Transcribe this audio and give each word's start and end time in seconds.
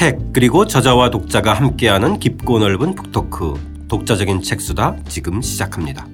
책 0.00 0.32
그리고 0.32 0.64
저자와 0.64 1.10
독자가 1.10 1.52
함께하는 1.52 2.20
깊고 2.20 2.58
넓은 2.58 2.94
북토크 2.94 3.84
독자적인 3.86 4.40
책수다 4.40 4.96
지금 5.06 5.42
시작합니다. 5.42 6.08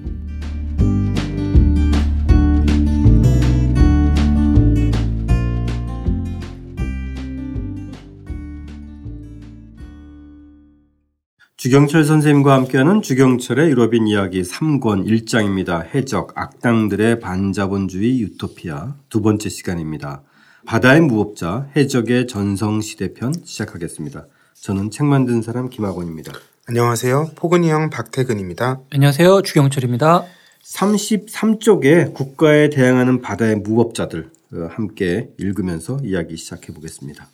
주경철 11.55 12.03
선생님과 12.03 12.55
함께하는 12.55 13.01
주경철의 13.01 13.69
유럽인 13.69 14.05
이야기 14.07 14.41
3권 14.41 15.07
1장입니다. 15.07 15.85
해적, 15.95 16.33
악당들의 16.35 17.21
반자본주의 17.21 18.19
유토피아 18.19 18.95
두 19.07 19.21
번째 19.21 19.47
시간입니다. 19.47 20.23
바다의 20.67 20.99
무법자, 20.99 21.69
해적의 21.77 22.27
전성시대편 22.27 23.33
시작하겠습니다. 23.45 24.25
저는 24.61 24.91
책 24.91 25.05
만든 25.05 25.41
사람 25.41 25.69
김학원입니다. 25.69 26.33
안녕하세요. 26.67 27.31
포근이 27.35 27.69
형 27.69 27.89
박태근입니다. 27.89 28.81
안녕하세요. 28.89 29.43
주경철입니다. 29.43 30.25
33쪽에 30.65 32.13
국가에 32.13 32.69
대항하는 32.69 33.21
바다의 33.21 33.55
무법자들 33.55 34.29
어, 34.55 34.67
함께 34.69 35.29
읽으면서 35.39 35.99
이야기 36.03 36.35
시작해 36.35 36.73
보겠습니다. 36.73 37.29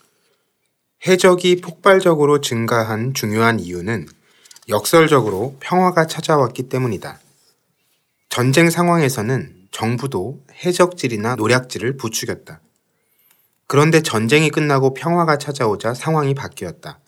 해적이 1.07 1.61
폭발적으로 1.61 2.39
증가한 2.39 3.15
중요한 3.15 3.59
이유는 3.59 4.05
역설적으로 4.69 5.57
평화가 5.59 6.05
찾아왔기 6.05 6.69
때문이다. 6.69 7.19
전쟁 8.29 8.69
상황에서는 8.69 9.55
정부도 9.71 10.43
해적질이나 10.63 11.35
노략질을 11.35 11.97
부추겼다. 11.97 12.59
그런데 13.67 14.01
전쟁이 14.01 14.49
끝나고 14.49 14.93
평화가 14.93 15.37
찾아오자 15.37 15.93
상황이 15.93 16.33
바뀌었다. 16.33 16.99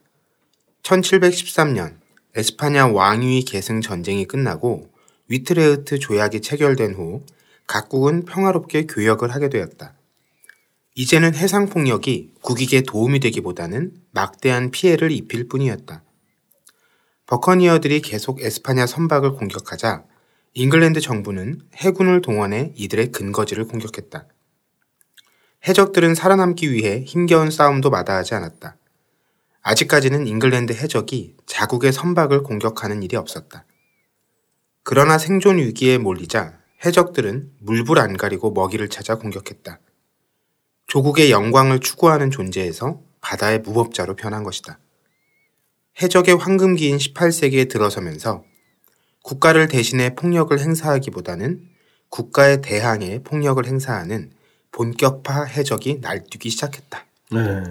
1713년 0.84 1.98
에스파냐 2.36 2.88
왕위 2.88 3.44
계승 3.44 3.82
전쟁이 3.82 4.26
끝나고 4.26 4.90
위트레흐트 5.28 6.00
조약이 6.00 6.42
체결된 6.42 6.94
후 6.94 7.24
각국은 7.68 8.26
평화롭게 8.26 8.86
교역을 8.86 9.34
하게 9.34 9.50
되었다. 9.50 9.94
이제는 10.96 11.36
해상폭력이 11.36 12.36
국익에 12.42 12.82
도움이 12.82 13.20
되기보다는 13.20 13.94
막대한 14.12 14.72
피해를 14.72 15.12
입힐 15.12 15.48
뿐이었다. 15.48 16.04
버커니어들이 17.26 18.02
계속 18.02 18.42
에스파냐 18.42 18.86
선박을 18.86 19.34
공격하자 19.34 20.06
잉글랜드 20.54 21.02
정부는 21.02 21.62
해군을 21.76 22.22
동원해 22.22 22.72
이들의 22.76 23.12
근거지를 23.12 23.66
공격했다. 23.66 24.28
해적들은 25.68 26.14
살아남기 26.14 26.72
위해 26.72 27.04
힘겨운 27.06 27.50
싸움도 27.50 27.90
마다하지 27.90 28.36
않았다. 28.36 28.78
아직까지는 29.62 30.28
잉글랜드 30.28 30.74
해적이 30.74 31.36
자국의 31.48 31.92
선박을 31.92 32.44
공격하는 32.44 33.02
일이 33.02 33.16
없었다. 33.16 33.66
그러나 34.84 35.18
생존 35.18 35.58
위기에 35.58 35.98
몰리자 35.98 36.60
해적들은 36.86 37.52
물불 37.62 37.98
안 37.98 38.16
가리고 38.16 38.52
먹이를 38.52 38.90
찾아 38.90 39.16
공격했다. 39.16 39.80
조국의 40.86 41.32
영광을 41.32 41.80
추구하는 41.80 42.30
존재에서 42.30 43.02
바다의 43.22 43.62
무법자로 43.62 44.16
변한 44.16 44.44
것이다. 44.44 44.78
해적의 46.00 46.36
황금기인 46.36 46.98
18세기에 46.98 47.70
들어서면서 47.70 48.44
국가를 49.24 49.68
대신해 49.68 50.14
폭력을 50.14 50.58
행사하기보다는 50.60 51.68
국가에 52.10 52.62
대항해 52.62 53.24
폭력을 53.24 53.66
행사하는 53.66 54.32
본격파 54.76 55.46
해적이 55.46 56.00
날뛰기 56.02 56.50
시작했다. 56.50 57.06
네. 57.32 57.64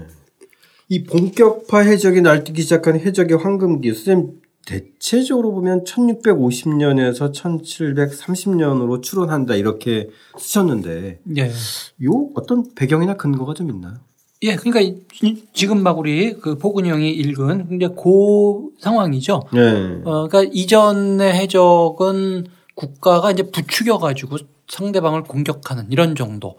이 0.89 1.05
본격파 1.05 1.81
해적이 1.81 2.23
날뛰기 2.23 2.63
시작한 2.63 2.99
해적의 2.99 3.37
황금기, 3.37 3.93
선생님 3.93 4.41
대체적으로 4.67 5.53
보면 5.53 5.85
1650년에서 5.85 7.35
1730년으로 7.35 9.03
추론한다 9.03 9.57
이렇게 9.57 10.09
쓰셨는데 10.39 11.21
예. 11.37 11.51
요 12.05 12.31
어떤 12.35 12.75
배경이나 12.75 13.19
근거가 13.19 13.53
좀 13.53 13.69
있나요? 13.69 13.97
예, 14.43 14.57
그러니까 14.57 14.99
지금 15.53 15.83
막 15.83 15.99
우리 15.99 16.35
그 16.35 16.57
포근 16.57 16.87
형이 16.87 17.11
읽은 17.11 17.77
이제 17.77 17.89
고 17.89 18.71
상황이죠. 18.79 19.43
네. 19.53 20.01
어, 20.05 20.27
그러니까 20.27 20.51
이전의 20.53 21.35
해적은 21.35 22.47
국가가 22.75 23.31
이제 23.31 23.43
부추겨 23.43 23.99
가지고 23.99 24.39
상대방을 24.69 25.25
공격하는 25.25 25.89
이런 25.91 26.15
정도. 26.15 26.57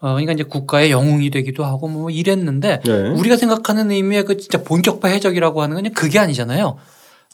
어, 0.00 0.10
그러니까 0.12 0.32
이제 0.32 0.44
국가의 0.44 0.90
영웅이 0.90 1.30
되기도 1.30 1.64
하고 1.64 1.88
뭐 1.88 2.10
이랬는데 2.10 2.80
네. 2.84 3.08
우리가 3.10 3.36
생각하는 3.36 3.90
의미의 3.90 4.24
그 4.24 4.36
진짜 4.36 4.62
본격파 4.62 5.08
해적이라고 5.08 5.60
하는 5.62 5.82
건 5.82 5.92
그게 5.92 6.18
아니잖아요. 6.18 6.76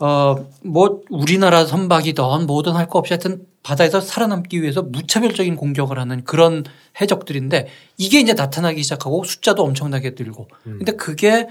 어, 0.00 0.36
뭐 0.64 1.02
우리나라 1.10 1.64
선박이던 1.66 2.46
뭐든 2.46 2.72
할 2.72 2.88
거 2.88 2.98
없이 2.98 3.12
하여튼 3.12 3.46
바다에서 3.62 4.00
살아남기 4.00 4.60
위해서 4.60 4.82
무차별적인 4.82 5.56
공격을 5.56 5.98
하는 5.98 6.24
그런 6.24 6.64
해적들인데 7.00 7.68
이게 7.96 8.20
이제 8.20 8.32
나타나기 8.34 8.82
시작하고 8.82 9.24
숫자도 9.24 9.62
엄청나게 9.62 10.14
늘고 10.18 10.48
음. 10.66 10.78
근데 10.78 10.92
그게 10.92 11.48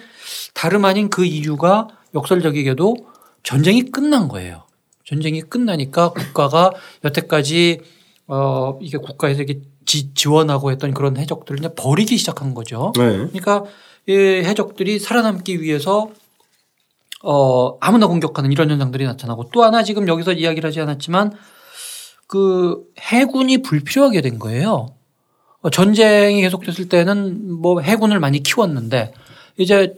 다름 0.54 0.86
아닌 0.86 1.10
그 1.10 1.26
이유가 1.26 1.88
역설적이게도 2.14 2.96
전쟁이 3.44 3.84
끝난 3.92 4.28
거예요. 4.28 4.64
전쟁이 5.06 5.42
끝나니까 5.42 6.12
국가가 6.12 6.72
여태까지 7.04 7.82
어, 8.28 8.78
이게 8.82 8.98
국가에서 8.98 9.42
이게 9.42 9.62
지, 9.86 10.14
지원하고 10.14 10.72
했던 10.72 10.94
그런 10.94 11.18
해적들을 11.18 11.60
이제 11.60 11.70
버리기 11.76 12.18
시작한 12.18 12.54
거죠. 12.54 12.94
네. 12.96 13.04
그러니까 13.04 13.64
이 14.08 14.14
해적들이 14.14 15.00
살아남기 15.00 15.62
위해서 15.62 16.10
어, 17.24 17.78
아무나 17.80 18.08
공격하는 18.08 18.52
이런 18.52 18.70
현상들이 18.70 19.06
나타나고 19.06 19.50
또 19.54 19.64
하나 19.64 19.84
지금 19.84 20.08
여기서 20.08 20.34
이야기를 20.34 20.68
하지 20.68 20.82
않았지만 20.82 21.34
그 22.28 22.84
해군이 23.00 23.62
불필요하게 23.62 24.22
된 24.22 24.40
거예요. 24.40 24.88
어, 25.62 25.70
전쟁이 25.70 26.42
계속됐을 26.42 26.90
때는 26.90 27.54
뭐 27.62 27.80
해군을 27.80 28.20
많이 28.20 28.44
키웠는데 28.44 29.14
이제 29.58 29.94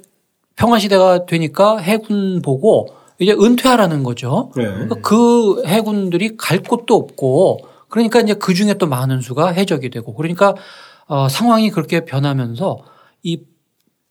평화 0.55 0.79
시대가 0.79 1.25
되니까 1.25 1.77
해군 1.77 2.41
보고 2.41 2.87
이제 3.19 3.31
은퇴하라는 3.31 4.03
거죠. 4.03 4.51
네. 4.55 4.65
그러니까 4.65 4.95
그 5.01 5.63
해군들이 5.65 6.37
갈 6.37 6.61
곳도 6.61 6.95
없고 6.95 7.67
그러니까 7.95 8.19
이제 8.19 8.33
그 8.33 8.53
중에 8.53 8.73
또 8.73 8.87
많은 8.87 9.21
수가 9.21 9.51
해적이 9.51 9.89
되고 9.89 10.13
그러니까 10.13 10.53
어, 11.07 11.29
상황이 11.29 11.71
그렇게 11.71 12.03
변하면서 12.03 12.79
이 13.23 13.39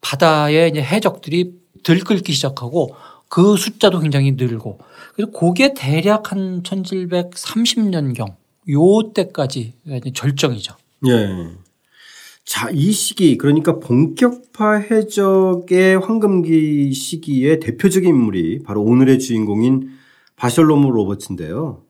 바다에 0.00 0.68
이제 0.68 0.82
해적들이 0.82 1.52
들끓기 1.82 2.32
시작하고 2.32 2.96
그 3.28 3.58
숫자도 3.58 4.00
굉장히 4.00 4.32
늘고 4.32 4.78
그래서 5.14 5.30
그게 5.32 5.74
대략 5.74 6.32
한 6.32 6.62
1730년경 6.62 8.36
요 8.70 9.12
때까지 9.12 9.74
절정이죠. 10.14 10.76
예. 11.08 11.50
자, 12.46 12.70
이 12.70 12.90
시기 12.90 13.36
그러니까 13.36 13.80
본격파 13.80 14.76
해적의 14.76 15.98
황금기 15.98 16.90
시기의 16.94 17.60
대표적인 17.60 18.08
인물이 18.08 18.62
바로 18.62 18.82
오늘의 18.82 19.18
주인공인 19.18 19.90
바셜로무 20.36 20.90
로버츠인데요. 20.90 21.82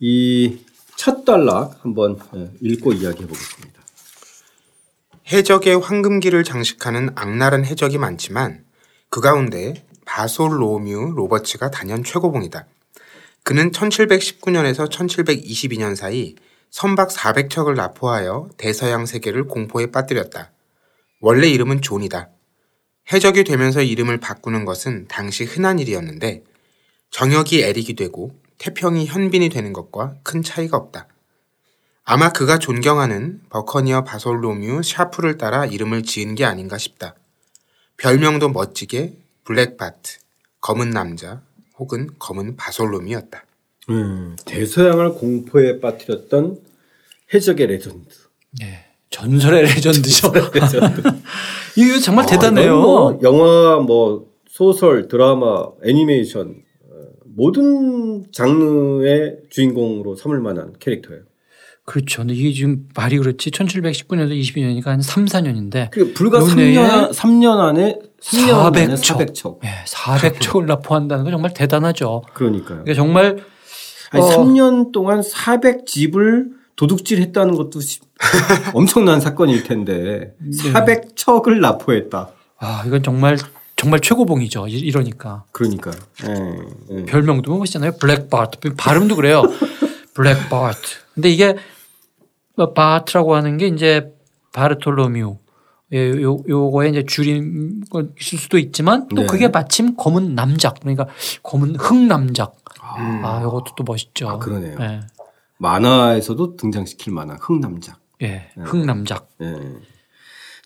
이 0.00 0.58
첫 0.96 1.24
단락 1.24 1.84
한번 1.84 2.18
예, 2.34 2.50
읽고 2.60 2.92
이야기해 2.92 3.26
보겠습니다. 3.26 3.82
해적의 5.32 5.80
황금기를 5.80 6.44
장식하는 6.44 7.10
악랄한 7.14 7.64
해적이 7.64 7.98
많지만 7.98 8.64
그 9.10 9.20
가운데 9.20 9.86
바솔로뮤 10.04 11.14
로버츠가 11.14 11.70
단연 11.70 12.04
최고봉이다. 12.04 12.66
그는 13.42 13.70
1719년에서 13.70 14.90
1722년 14.90 15.94
사이 15.94 16.34
선박 16.70 17.10
400척을 17.10 17.74
납포하여 17.74 18.50
대서양 18.56 19.06
세계를 19.06 19.46
공포에 19.46 19.90
빠뜨렸다. 19.90 20.52
원래 21.20 21.48
이름은 21.48 21.82
존이다. 21.82 22.30
해적이 23.12 23.44
되면서 23.44 23.82
이름을 23.82 24.18
바꾸는 24.18 24.64
것은 24.64 25.06
당시 25.08 25.44
흔한 25.44 25.78
일이었는데 25.78 26.42
정역이 27.10 27.62
에릭이 27.62 27.94
되고 27.94 28.34
태평이 28.58 29.06
현빈이 29.06 29.48
되는 29.48 29.72
것과 29.72 30.16
큰 30.22 30.42
차이가 30.42 30.76
없다. 30.76 31.08
아마 32.04 32.30
그가 32.30 32.58
존경하는 32.58 33.40
버커니어 33.50 34.04
바솔로뮤 34.04 34.82
샤프를 34.82 35.38
따라 35.38 35.66
이름을 35.66 36.02
지은 36.02 36.34
게 36.34 36.44
아닌가 36.44 36.78
싶다. 36.78 37.14
별명도 37.96 38.48
멋지게 38.50 39.16
블랙바트, 39.44 40.18
검은 40.60 40.90
남자 40.90 41.42
혹은 41.78 42.10
검은 42.18 42.56
바솔로뮤였다. 42.56 43.44
음, 43.90 44.36
대서양을 44.44 45.14
공포에 45.14 45.80
빠뜨렸던 45.80 46.60
해적의 47.34 47.66
레전드. 47.68 48.14
네. 48.60 48.84
전설의 49.10 49.62
레전드죠. 49.62 50.32
레전드. 50.52 51.02
이거 51.76 51.98
정말 52.00 52.24
아, 52.24 52.28
대단해요. 52.28 52.80
뭐 52.80 53.18
영화, 53.22 53.78
뭐 53.78 54.30
소설, 54.48 55.08
드라마, 55.08 55.68
애니메이션 55.84 56.50
어, 56.50 56.65
모든 57.36 58.24
장르의 58.32 59.36
주인공으로 59.50 60.16
삼을 60.16 60.40
만한 60.40 60.72
캐릭터예요. 60.80 61.22
그렇죠. 61.84 62.22
근데 62.22 62.34
이게 62.34 62.52
지금 62.52 62.88
말이 62.96 63.16
그렇지 63.18 63.50
1719년에서 63.50 64.32
22년이니까 64.40 64.86
한 64.86 65.00
3, 65.00 65.26
4년인데. 65.26 65.90
그 65.92 66.12
불과 66.14 66.40
3년, 66.40 67.12
3년 67.12 67.58
안에 67.58 67.98
3년 68.20 68.48
400척. 68.48 68.76
안에 68.76 68.94
400척. 68.94 69.58
네, 69.62 69.68
400척을 69.86 70.64
납포한다는 70.64 71.24
건 71.24 71.32
정말 71.32 71.54
대단하죠. 71.54 72.22
그러니까요. 72.34 72.82
그러니까 72.82 72.94
정말 72.94 73.38
아니, 74.10 74.22
어. 74.22 74.28
3년 74.28 74.90
동안 74.92 75.20
400집을 75.20 76.48
도둑질 76.74 77.20
했다는 77.20 77.54
것도 77.54 77.78
엄청난 78.74 79.20
사건일 79.20 79.62
텐데 79.62 80.34
네. 80.38 80.72
400척을 80.72 81.60
납포했다. 81.60 82.30
아, 82.58 82.84
이건 82.86 83.02
정말 83.02 83.36
정말 83.86 84.00
최고봉이죠. 84.00 84.66
이러니까. 84.66 85.44
그러니까. 85.52 85.92
네, 86.24 86.58
네. 86.90 87.04
별명도 87.04 87.56
멋있잖아요. 87.56 87.92
블랙바트. 88.00 88.74
발음도 88.74 89.14
그래요. 89.14 89.44
블랙바트. 90.12 90.80
근데 91.14 91.28
이게 91.30 91.56
뭐 92.56 92.72
바트라고 92.72 93.36
하는 93.36 93.58
게 93.58 93.68
이제 93.68 94.12
바르톨로뮤. 94.52 95.38
예, 95.92 96.10
요, 96.20 96.42
요거에 96.48 96.88
이제 96.88 97.04
줄임 97.06 97.80
있을 98.20 98.38
수도 98.40 98.58
있지만 98.58 99.06
또 99.06 99.22
네. 99.22 99.26
그게 99.26 99.46
마침 99.46 99.94
검은 99.94 100.34
남작. 100.34 100.80
그러니까 100.80 101.06
검은 101.44 101.76
흑남작. 101.76 102.56
아, 102.80 103.20
아 103.22 103.42
요것도 103.44 103.76
또 103.76 103.84
멋있죠. 103.84 104.28
아, 104.28 104.38
그러네요. 104.38 104.76
네. 104.80 105.00
만화에서도 105.58 106.56
등장시킬 106.56 107.12
만한 107.12 107.38
흑남작. 107.40 108.00
예, 108.22 108.26
네. 108.26 108.50
흑남작. 108.64 109.28
예. 109.42 109.54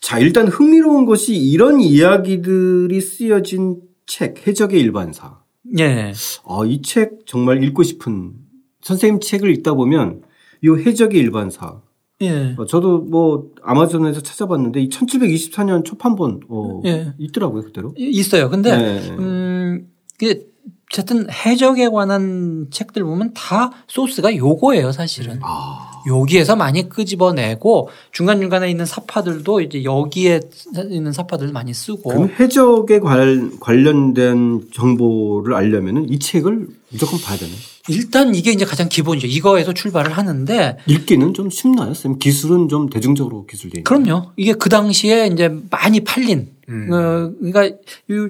자, 0.01 0.19
일단 0.19 0.47
흥미로운 0.47 1.05
것이 1.05 1.35
이런 1.35 1.79
이야기들이 1.79 2.99
쓰여진 2.99 3.81
책, 4.07 4.45
해적의 4.47 4.79
일반사. 4.81 5.39
예. 5.79 6.11
아, 6.45 6.61
이 6.65 6.81
책 6.81 7.19
정말 7.25 7.63
읽고 7.63 7.83
싶은 7.83 8.33
선생님 8.81 9.19
책을 9.21 9.49
읽다 9.51 9.73
보면 9.75 10.23
이 10.63 10.67
해적의 10.69 11.19
일반사. 11.21 11.81
예. 12.21 12.55
어, 12.57 12.65
저도 12.65 12.99
뭐 12.99 13.51
아마존에서 13.63 14.21
찾아봤는데 14.21 14.81
이 14.81 14.89
1724년 14.89 15.85
초판본 15.85 16.41
어, 16.49 16.81
예. 16.85 17.13
있더라고요, 17.19 17.63
그대로. 17.63 17.93
있어요. 17.97 18.49
근데 18.49 18.75
네. 18.75 19.09
음, 19.11 19.87
그 20.19 20.50
어쨌든 20.91 21.27
해적에 21.31 21.87
관한 21.87 22.67
책들 22.69 23.03
보면 23.05 23.31
다 23.33 23.71
소스가 23.87 24.35
요거예요, 24.35 24.91
사실은. 24.91 25.39
아. 25.41 25.87
여기에서 26.07 26.55
많이 26.55 26.89
끄집어내고 26.89 27.89
중간중간에 28.11 28.69
있는 28.69 28.85
사파들도 28.85 29.61
이제 29.61 29.83
여기에 29.83 30.41
있는 30.89 31.13
사파들을 31.13 31.53
많이 31.53 31.73
쓰고. 31.73 32.09
그럼 32.09 32.29
해적에 32.39 32.99
관, 32.99 33.59
관련된 33.59 34.63
정보를 34.73 35.53
알려면은 35.53 36.09
이 36.09 36.19
책을 36.19 36.67
무조건 36.89 37.21
봐야 37.21 37.37
되네. 37.37 37.51
일단 37.87 38.35
이게 38.35 38.51
이제 38.51 38.65
가장 38.65 38.89
기본이죠. 38.89 39.27
이거에서 39.27 39.73
출발을 39.73 40.11
하는데 40.11 40.77
읽기는 40.87 41.33
좀 41.33 41.49
쉽나요? 41.49 41.93
쌤 41.93 42.19
기술은 42.19 42.67
좀 42.67 42.89
대중적으로 42.89 43.45
기술돼 43.45 43.83
그럼요. 43.83 44.31
이게 44.35 44.53
그 44.53 44.69
당시에 44.69 45.27
이제 45.27 45.49
많이 45.69 46.01
팔린 46.01 46.49
음. 46.69 46.91
어, 46.91 47.31
그러니까 47.41 47.77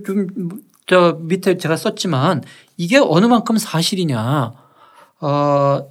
좀 0.05 0.27
저 0.91 1.17
밑에 1.21 1.57
제가 1.57 1.77
썼지만 1.77 2.43
이게 2.75 2.97
어느 2.97 3.25
만큼 3.25 3.57
사실이냐. 3.57 4.51
어, 5.21 5.89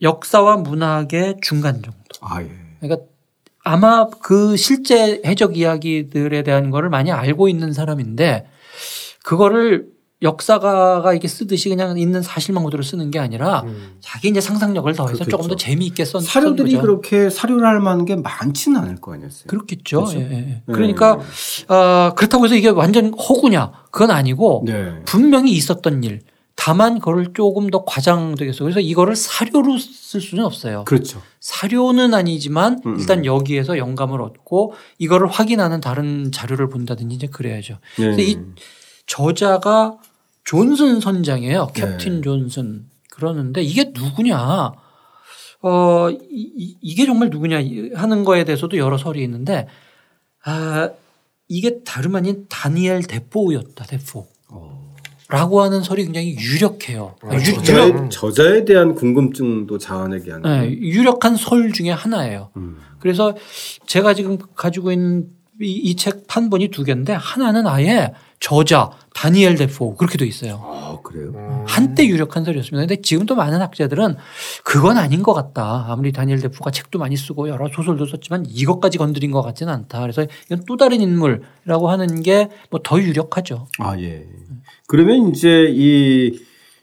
역사와 0.00 0.56
문학의 0.56 1.36
중간 1.42 1.82
정도. 1.82 1.98
아, 2.22 2.42
예. 2.42 2.50
그러니까 2.80 3.06
아마 3.64 4.08
그 4.08 4.56
실제 4.56 5.20
해적 5.26 5.58
이야기들에 5.58 6.42
대한 6.42 6.70
거를 6.70 6.88
많이 6.88 7.12
알고 7.12 7.48
있는 7.48 7.74
사람인데 7.74 8.46
그거를 9.22 9.88
역사가가 10.24 11.12
이렇게 11.12 11.28
쓰듯이 11.28 11.68
그냥 11.68 11.98
있는 11.98 12.22
사실만 12.22 12.64
그대로 12.64 12.82
쓰는 12.82 13.10
게 13.10 13.18
아니라 13.18 13.62
음. 13.66 13.96
자기 14.00 14.28
이제 14.28 14.40
상상력을 14.40 14.92
더해서 14.94 15.12
그렇겠죠. 15.12 15.30
조금 15.30 15.48
더 15.48 15.56
재미있게 15.56 16.04
썼 16.04 16.20
사료들이 16.20 16.76
그렇게 16.78 17.30
사료를 17.30 17.66
할 17.66 17.78
만한 17.78 18.04
게 18.04 18.16
많지는 18.16 18.80
않을 18.80 18.96
거 18.96 19.12
아니었어요. 19.12 19.44
그렇겠죠. 19.46 20.04
그렇죠? 20.04 20.18
예, 20.18 20.22
예. 20.22 20.28
네. 20.28 20.62
그러니까 20.66 21.20
어, 21.68 22.14
그렇다고 22.16 22.46
해서 22.46 22.56
이게 22.56 22.68
완전 22.68 23.12
허구냐 23.12 23.84
그건 23.90 24.10
아니고 24.10 24.64
네. 24.66 25.02
분명히 25.04 25.52
있었던 25.52 26.02
일. 26.02 26.20
다만 26.56 27.00
그걸 27.00 27.32
조금 27.34 27.68
더 27.68 27.84
과장되겠어. 27.84 28.64
그래서 28.64 28.80
이거를 28.80 29.16
사료로 29.16 29.76
쓸 29.76 30.20
수는 30.20 30.44
없어요. 30.44 30.84
그렇죠. 30.84 31.20
사료는 31.40 32.14
아니지만 32.14 32.80
음, 32.86 32.94
음. 32.94 33.00
일단 33.00 33.26
여기에서 33.26 33.76
영감을 33.76 34.22
얻고 34.22 34.72
이거를 34.98 35.26
확인하는 35.26 35.80
다른 35.80 36.30
자료를 36.32 36.68
본다든지 36.68 37.14
이제 37.14 37.26
그래야죠. 37.26 37.78
네. 37.98 38.04
그래서 38.04 38.22
이 38.22 38.38
저자가 39.06 39.98
존슨 40.44 41.00
선장이에요. 41.00 41.68
캡틴 41.74 42.16
네. 42.16 42.20
존슨. 42.20 42.86
그러는데 43.10 43.62
이게 43.62 43.92
누구냐. 43.94 44.72
어, 45.62 46.10
이, 46.10 46.76
이게 46.82 47.06
정말 47.06 47.30
누구냐 47.30 47.58
하는 47.94 48.24
거에 48.24 48.44
대해서도 48.44 48.76
여러 48.76 48.98
설이 48.98 49.22
있는데, 49.22 49.66
아, 50.44 50.90
이게 51.48 51.82
다름 51.84 52.16
아닌 52.16 52.46
다니엘 52.48 53.02
데포였다, 53.02 53.84
데포. 53.86 54.26
어. 54.50 54.94
라고 55.28 55.62
하는 55.62 55.82
설이 55.82 56.04
굉장히 56.04 56.36
유력해요. 56.36 57.16
아, 57.22 57.38
저자에, 57.38 57.88
유력, 57.88 58.10
저자 58.10 58.54
에 58.54 58.64
대한 58.66 58.94
궁금증도 58.94 59.78
자아내게 59.78 60.32
하는. 60.32 60.60
네, 60.60 60.70
유력한 60.70 61.36
설 61.36 61.72
중에 61.72 61.90
하나예요. 61.90 62.50
음. 62.56 62.76
그래서 63.00 63.34
제가 63.86 64.12
지금 64.12 64.36
가지고 64.54 64.92
있는 64.92 65.30
이 65.60 65.94
책 65.96 66.26
판본이 66.26 66.68
두 66.68 66.82
개인데 66.84 67.12
하나는 67.12 67.66
아예 67.66 68.12
저자 68.40 68.90
다니엘 69.14 69.54
데포 69.54 69.94
그렇게 69.96 70.18
돼 70.18 70.26
있어요. 70.26 70.60
아, 70.64 70.98
그래요? 71.02 71.32
음. 71.34 71.64
한때 71.66 72.06
유력한 72.06 72.44
설이었습니다. 72.44 72.86
근데 72.86 73.00
지금 73.00 73.24
또 73.26 73.34
많은 73.36 73.60
학자들은 73.60 74.16
그건 74.64 74.98
아닌 74.98 75.22
것 75.22 75.32
같다. 75.32 75.86
아무리 75.88 76.10
다니엘 76.12 76.40
데포가 76.40 76.70
책도 76.72 76.98
많이 76.98 77.16
쓰고 77.16 77.48
여러 77.48 77.68
소설도 77.68 78.06
썼지만 78.06 78.46
이것까지 78.48 78.98
건드린 78.98 79.30
것 79.30 79.42
같지는 79.42 79.72
않다. 79.72 80.00
그래서 80.00 80.26
이건 80.46 80.64
또 80.66 80.76
다른 80.76 81.00
인물이라고 81.00 81.88
하는 81.88 82.22
게 82.22 82.48
뭐 82.70 82.80
더 82.82 83.00
유력하죠. 83.00 83.68
아, 83.78 83.96
예. 84.00 84.26
그러면 84.88 85.30
이제 85.30 85.66
이 85.70 86.38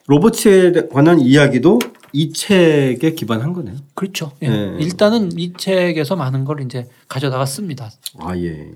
로버츠에 0.07 0.88
관한 0.91 1.19
이야기도 1.19 1.79
이 2.13 2.34
책에 2.34 3.13
기반한 3.13 3.54
거네요. 3.54 3.75
그렇죠. 3.94 4.31
예. 4.42 4.50
네. 4.50 4.78
일단은 4.80 5.31
이 5.38 5.54
책에서 5.54 6.16
많은 6.16 6.44
걸 6.46 6.62
이제 6.62 6.88
가져다가 7.08 7.46
씁니다. 7.46 7.90
아, 8.19 8.36
예. 8.38 8.72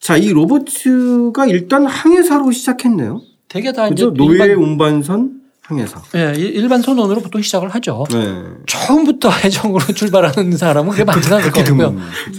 자, 0.00 0.16
이 0.16 0.30
로버츠가 0.30 1.46
일단 1.46 1.86
항해사로 1.86 2.52
시작했네요. 2.52 3.22
되게 3.48 3.72
다 3.72 3.88
그죠? 3.88 4.08
이제 4.08 4.16
노예 4.16 4.52
운반선 4.52 5.40
항해사. 5.62 6.02
네, 6.12 6.34
일반 6.36 6.82
선원으로 6.82 7.22
보통 7.22 7.40
시작을 7.42 7.70
하죠. 7.70 8.04
네. 8.10 8.42
처음부터 8.66 9.30
해적으로 9.44 9.84
출발하는 9.86 10.56
사람은 10.56 10.90
그게 10.90 11.04
많지 11.04 11.32
않을 11.32 11.50
거고요. 11.50 11.96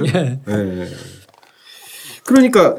예. 0.07 0.39
네. 0.45 0.88
그러니까 2.25 2.75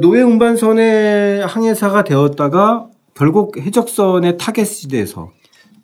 노예 0.00 0.22
운반선의 0.22 1.46
항해사가 1.46 2.04
되었다가 2.04 2.86
결국 3.14 3.58
해적선의 3.58 4.38
타겟이 4.38 4.88
돼서 4.90 5.32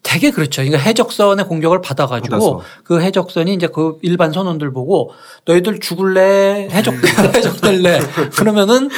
되게 0.03 0.31
그렇죠. 0.31 0.63
그러니까 0.63 0.79
해적선의 0.79 1.47
공격을 1.47 1.81
받아가지고 1.81 2.31
받아서. 2.31 2.61
그 2.85 3.01
해적선이 3.01 3.55
이제 3.55 3.67
그 3.67 3.99
일반 4.03 4.33
선원들 4.33 4.73
보고 4.73 5.11
너희들 5.45 5.81
죽을래 5.81 6.69
해적 6.71 6.95
해적될래 7.35 8.01
그러면은 8.37 8.89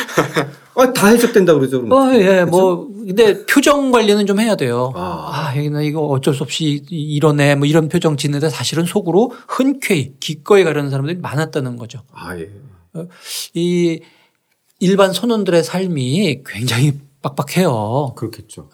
아, 0.77 0.93
다 0.95 1.09
해적된다 1.09 1.55
그러죠. 1.55 1.85
어, 1.91 2.13
예, 2.15 2.45
뭐 2.45 2.89
근데 2.89 3.45
표정 3.47 3.91
관리는 3.91 4.27
좀 4.27 4.41
해야 4.41 4.57
돼요. 4.57 4.93
아, 4.95 5.53
아 5.53 5.55
이거 5.55 6.07
어쩔 6.07 6.35
수 6.35 6.43
없이 6.43 6.85
이러네 6.91 7.57
뭐 7.57 7.67
이런 7.67 7.89
표정 7.89 8.17
짓는데 8.17 8.51
사실은 8.51 8.85
속으로 8.85 9.33
흔쾌히 9.49 10.15
기꺼이 10.21 10.65
가려는 10.65 10.91
사람들이 10.91 11.19
많았다는 11.19 11.77
거죠. 11.77 12.03
아 12.13 12.39
예. 12.39 12.51
어, 12.95 13.07
이 13.55 14.01
일반 14.79 15.13
선원들의 15.13 15.65
삶이 15.65 16.43
굉장히 16.47 16.93
빡빡해요. 17.23 18.15
그렇겠죠. 18.17 18.71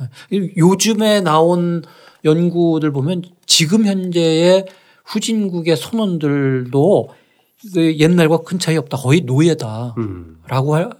요즘에 0.56 1.21
나온 1.21 1.83
연구들 2.26 2.92
보면 2.92 3.23
지금 3.47 3.87
현재의 3.87 4.66
후진국의 5.06 5.76
선원들도 5.76 7.09
그 7.73 7.99
옛날과 7.99 8.38
큰 8.38 8.59
차이 8.59 8.76
없다. 8.76 8.99
거의 8.99 9.23
노예다. 9.23 9.95
음. 9.97 10.38
라고 10.47 10.75
할 10.75 10.90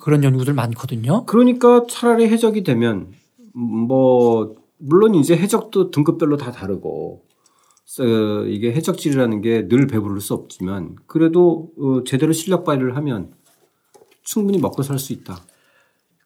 그런 0.00 0.24
연구들 0.24 0.54
많거든요. 0.54 1.26
그러니까 1.26 1.84
차라리 1.90 2.28
해적이 2.28 2.62
되면 2.62 3.08
뭐 3.52 4.56
물론 4.78 5.14
이제 5.14 5.36
해적도 5.36 5.90
등급별로 5.90 6.36
다 6.38 6.50
다르고 6.52 7.22
어, 8.00 8.44
이게 8.46 8.72
해적질이라는 8.72 9.40
게 9.42 9.68
늘 9.68 9.86
배부를 9.86 10.20
수 10.20 10.34
없지만 10.34 10.96
그래도 11.06 11.70
어, 11.78 12.04
제대로 12.04 12.32
실력 12.32 12.64
발휘를 12.64 12.96
하면 12.96 13.32
충분히 14.22 14.58
먹고 14.58 14.82
살 14.82 14.98
수 14.98 15.12
있다. 15.12 15.44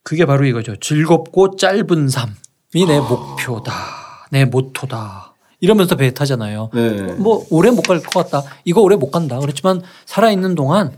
그게 0.02 0.24
바로 0.24 0.46
이거죠. 0.46 0.76
즐겁고 0.76 1.56
짧은 1.56 2.08
삶이 2.08 2.86
내 2.86 2.96
아. 2.96 3.02
목표다. 3.02 3.99
내 4.30 4.44
모토다. 4.44 5.34
이러면서 5.60 5.94
배 5.96 6.12
타잖아요. 6.14 6.70
네. 6.72 7.02
뭐 7.18 7.44
오래 7.50 7.70
못 7.70 7.82
갈 7.82 8.00
것 8.00 8.10
같다. 8.30 8.42
이거 8.64 8.80
오래 8.80 8.96
못 8.96 9.10
간다. 9.10 9.38
그렇지만 9.38 9.82
살아 10.06 10.30
있는 10.30 10.54
동안 10.54 10.96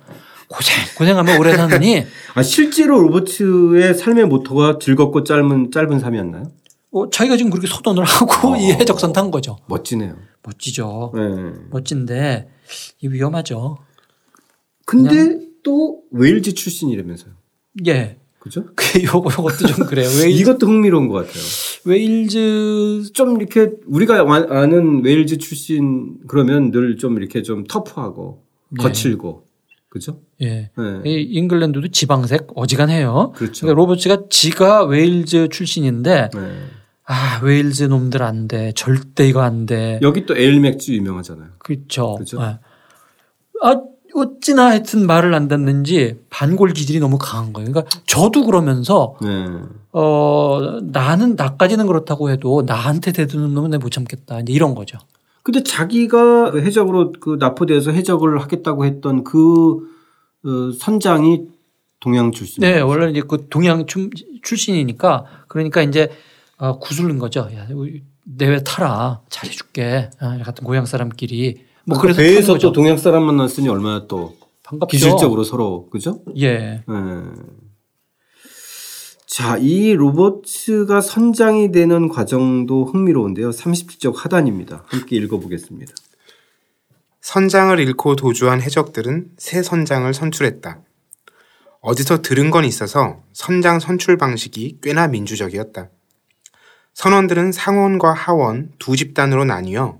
고생 0.48 0.76
고생하면 0.96 1.38
오래 1.40 1.56
사느니. 1.56 2.04
아 2.34 2.42
실제로 2.42 3.00
로버츠의 3.00 3.94
삶의 3.94 4.26
모토가 4.26 4.78
즐겁고 4.80 5.24
짧은 5.24 5.70
짧은 5.72 5.98
삶이었나요? 5.98 6.44
어, 6.92 7.08
자기가 7.10 7.36
지금 7.38 7.50
그렇게 7.50 7.66
소돈을 7.66 8.04
하고 8.04 8.50
어. 8.52 8.56
이 8.56 8.70
해적선 8.72 9.12
탄 9.12 9.30
거죠. 9.30 9.56
멋지네요. 9.66 10.14
멋지죠. 10.42 11.12
네. 11.14 11.20
멋진데 11.70 12.48
이 13.00 13.08
위험하죠. 13.08 13.78
근데 14.84 15.38
또 15.64 16.02
웨일즈 16.10 16.54
출신이라면서요. 16.54 17.32
예. 17.86 18.18
그죠? 18.42 18.64
그 18.74 19.02
요거 19.04 19.30
요것도 19.38 19.66
좀 19.68 19.86
그래요. 19.86 20.08
웨일즈. 20.20 20.40
이것도 20.40 20.66
흥미로운 20.66 21.06
것 21.06 21.14
같아요. 21.26 21.44
웨일즈 21.84 23.12
좀 23.12 23.40
이렇게 23.40 23.70
우리가 23.86 24.20
아는 24.50 25.04
웨일즈 25.04 25.38
출신 25.38 26.16
그러면 26.26 26.70
늘 26.72 26.96
좀 26.98 27.16
이렇게 27.18 27.42
좀 27.42 27.64
터프하고 27.64 28.42
네. 28.70 28.82
거칠고 28.82 29.46
그죠? 29.88 30.20
예. 30.40 30.70
네. 30.76 31.00
이 31.04 31.22
잉글랜드도 31.22 31.88
지방색 31.88 32.48
어지간해요. 32.56 33.32
그렇죠. 33.36 33.66
그러니까 33.66 33.80
로버츠가 33.80 34.22
지가 34.28 34.84
웨일즈 34.86 35.48
출신인데 35.50 36.30
네. 36.34 36.40
아 37.06 37.40
웨일즈 37.44 37.84
놈들 37.84 38.22
안 38.24 38.48
돼. 38.48 38.72
절대 38.74 39.28
이거 39.28 39.42
안 39.42 39.66
돼. 39.66 40.00
여기 40.02 40.26
또 40.26 40.36
에일 40.36 40.58
맥주 40.60 40.94
유명하잖아요. 40.94 41.50
그렇죠. 41.58 42.16
그죠? 42.16 42.40
네. 42.40 42.58
아 43.62 43.80
어찌나 44.14 44.66
하여튼 44.66 45.06
말을 45.06 45.34
안 45.34 45.48
듣는지 45.48 46.20
반골 46.30 46.72
기질이 46.72 47.00
너무 47.00 47.18
강한 47.18 47.52
거예요. 47.52 47.70
그러니까 47.70 48.00
저도 48.06 48.44
그러면서 48.44 49.16
네. 49.22 49.28
어 49.92 50.80
나는 50.82 51.34
나까지는 51.36 51.86
그렇다고 51.86 52.30
해도 52.30 52.62
나한테 52.66 53.12
대드는 53.12 53.54
놈은 53.54 53.70
내가 53.70 53.82
못 53.82 53.90
참겠다. 53.90 54.40
이제 54.40 54.52
이런 54.52 54.74
거죠. 54.74 54.98
근데 55.42 55.62
자기가 55.62 56.52
해적으로 56.56 57.12
그 57.20 57.36
납포돼서 57.38 57.90
해적을 57.90 58.40
하겠다고 58.40 58.84
했던 58.84 59.24
그 59.24 59.88
어, 60.44 60.72
선장이 60.78 61.46
동양 62.00 62.32
출신. 62.32 62.60
네, 62.60 62.80
원래 62.80 63.10
이제 63.10 63.22
그 63.26 63.46
동양 63.48 63.86
출신이니까 64.42 65.24
그러니까 65.48 65.82
이제 65.82 66.10
어, 66.58 66.78
구슬른 66.78 67.18
거죠. 67.18 67.48
야, 67.54 67.66
내외 68.24 68.62
타라. 68.62 69.20
잘해줄게. 69.28 70.10
아, 70.20 70.38
같은 70.44 70.64
고향 70.64 70.86
사람끼리. 70.86 71.71
뭐 71.84 71.98
그래서 71.98 72.18
배에서 72.18 72.58
또 72.58 72.72
동양 72.72 72.96
사람 72.96 73.24
만났으니 73.24 73.68
얼마나 73.68 74.06
또 74.06 74.36
반갑죠. 74.62 74.90
기술적으로 74.90 75.44
서로 75.44 75.88
그죠? 75.90 76.20
예. 76.36 76.82
네. 76.86 77.22
자, 79.26 79.56
이 79.56 79.94
로버츠가 79.94 81.00
선장이 81.00 81.72
되는 81.72 82.08
과정도 82.08 82.84
흥미로운데요. 82.84 83.50
37쪽 83.50 84.14
하단입니다. 84.16 84.84
함께 84.86 85.16
읽어보겠습니다. 85.16 85.92
선장을 87.22 87.78
잃고 87.80 88.16
도주한 88.16 88.60
해적들은 88.60 89.30
새 89.38 89.62
선장을 89.62 90.12
선출했다. 90.12 90.80
어디서 91.80 92.20
들은 92.22 92.50
건 92.50 92.64
있어서 92.64 93.22
선장 93.32 93.80
선출 93.80 94.18
방식이 94.18 94.78
꽤나 94.82 95.08
민주적이었다. 95.08 95.88
선원들은 96.94 97.52
상원과 97.52 98.12
하원 98.12 98.72
두 98.78 98.96
집단으로 98.96 99.44
나뉘어 99.44 99.98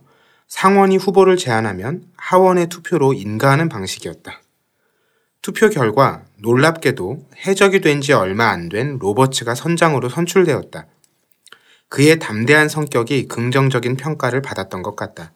상원이 0.53 0.99
후보를 0.99 1.39
제안하면 1.39 2.05
하원의 2.19 2.67
투표로 2.67 3.15
인가하는 3.15 3.71
방식이었다. 3.71 4.43
투표 5.41 5.71
결과 5.71 6.25
놀랍게도 6.37 7.27
해적이 7.47 7.81
된 7.81 8.03
지 8.03 8.13
얼마 8.13 8.51
안 8.51 8.69
된 8.69 8.99
로버츠가 8.99 9.55
선장으로 9.55 10.11
선출되었다. 10.11 10.87
그의 11.89 12.19
담대한 12.19 12.69
성격이 12.69 13.29
긍정적인 13.29 13.97
평가를 13.97 14.43
받았던 14.43 14.83
것 14.83 14.95
같다. 14.95 15.33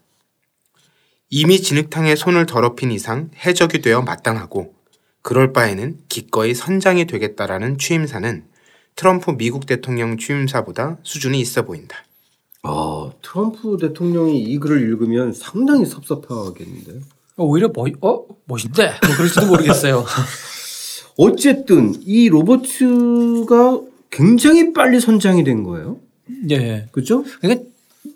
이미 1.30 1.62
진흙탕에 1.62 2.14
손을 2.14 2.44
더럽힌 2.44 2.92
이상 2.92 3.30
해적이 3.46 3.80
되어 3.80 4.02
마땅하고 4.02 4.74
그럴 5.22 5.54
바에는 5.54 5.98
기꺼이 6.10 6.52
선장이 6.54 7.06
되겠다라는 7.06 7.78
취임사는 7.78 8.44
트럼프 8.96 9.30
미국 9.30 9.64
대통령 9.64 10.18
취임사보다 10.18 10.98
수준이 11.02 11.40
있어 11.40 11.62
보인다. 11.62 12.05
아, 12.66 13.10
트럼프 13.22 13.76
대통령이 13.80 14.42
이 14.42 14.58
글을 14.58 14.82
읽으면 14.82 15.32
상당히 15.32 15.86
섭섭하겠는데요. 15.86 17.00
어, 17.36 17.44
오히려 17.44 17.70
멋, 17.74 17.92
어, 18.00 18.24
멋있대. 18.46 18.86
뭐 19.06 19.16
그럴지도 19.16 19.46
모르겠어요. 19.46 20.04
어쨌든 21.18 21.94
이 22.04 22.28
로버츠가 22.28 23.80
굉장히 24.10 24.72
빨리 24.72 25.00
선장이 25.00 25.44
된 25.44 25.62
거예요. 25.62 25.98
네. 26.44 26.86
그죠? 26.92 27.24
그러니까 27.40 27.64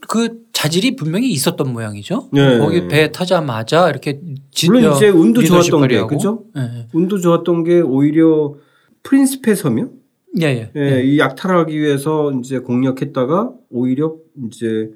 그 0.09 0.43
자질이 0.53 0.97
분명히 0.97 1.31
있었던 1.31 1.73
모양이죠. 1.73 2.29
네. 2.33 2.59
거기 2.59 2.89
배 2.89 3.13
타자마자 3.13 3.89
이렇게 3.89 4.21
물론 4.67 4.95
이제 4.97 5.09
운도 5.09 5.43
좋았던 5.43 5.89
게 5.89 6.05
그죠? 6.07 6.45
네. 6.55 6.87
운도 6.93 7.19
좋았던 7.19 7.65
게 7.65 7.81
오히려 7.81 8.55
프린스페 9.03 9.55
서면 9.55 10.00
예, 10.41 10.47
예. 10.47 10.71
예, 10.77 10.81
예. 10.81 11.03
이 11.03 11.19
약탈하기 11.19 11.79
위해서 11.79 12.33
이제 12.33 12.59
공략했다가 12.59 13.53
오히려 13.71 14.15
이제 14.47 14.91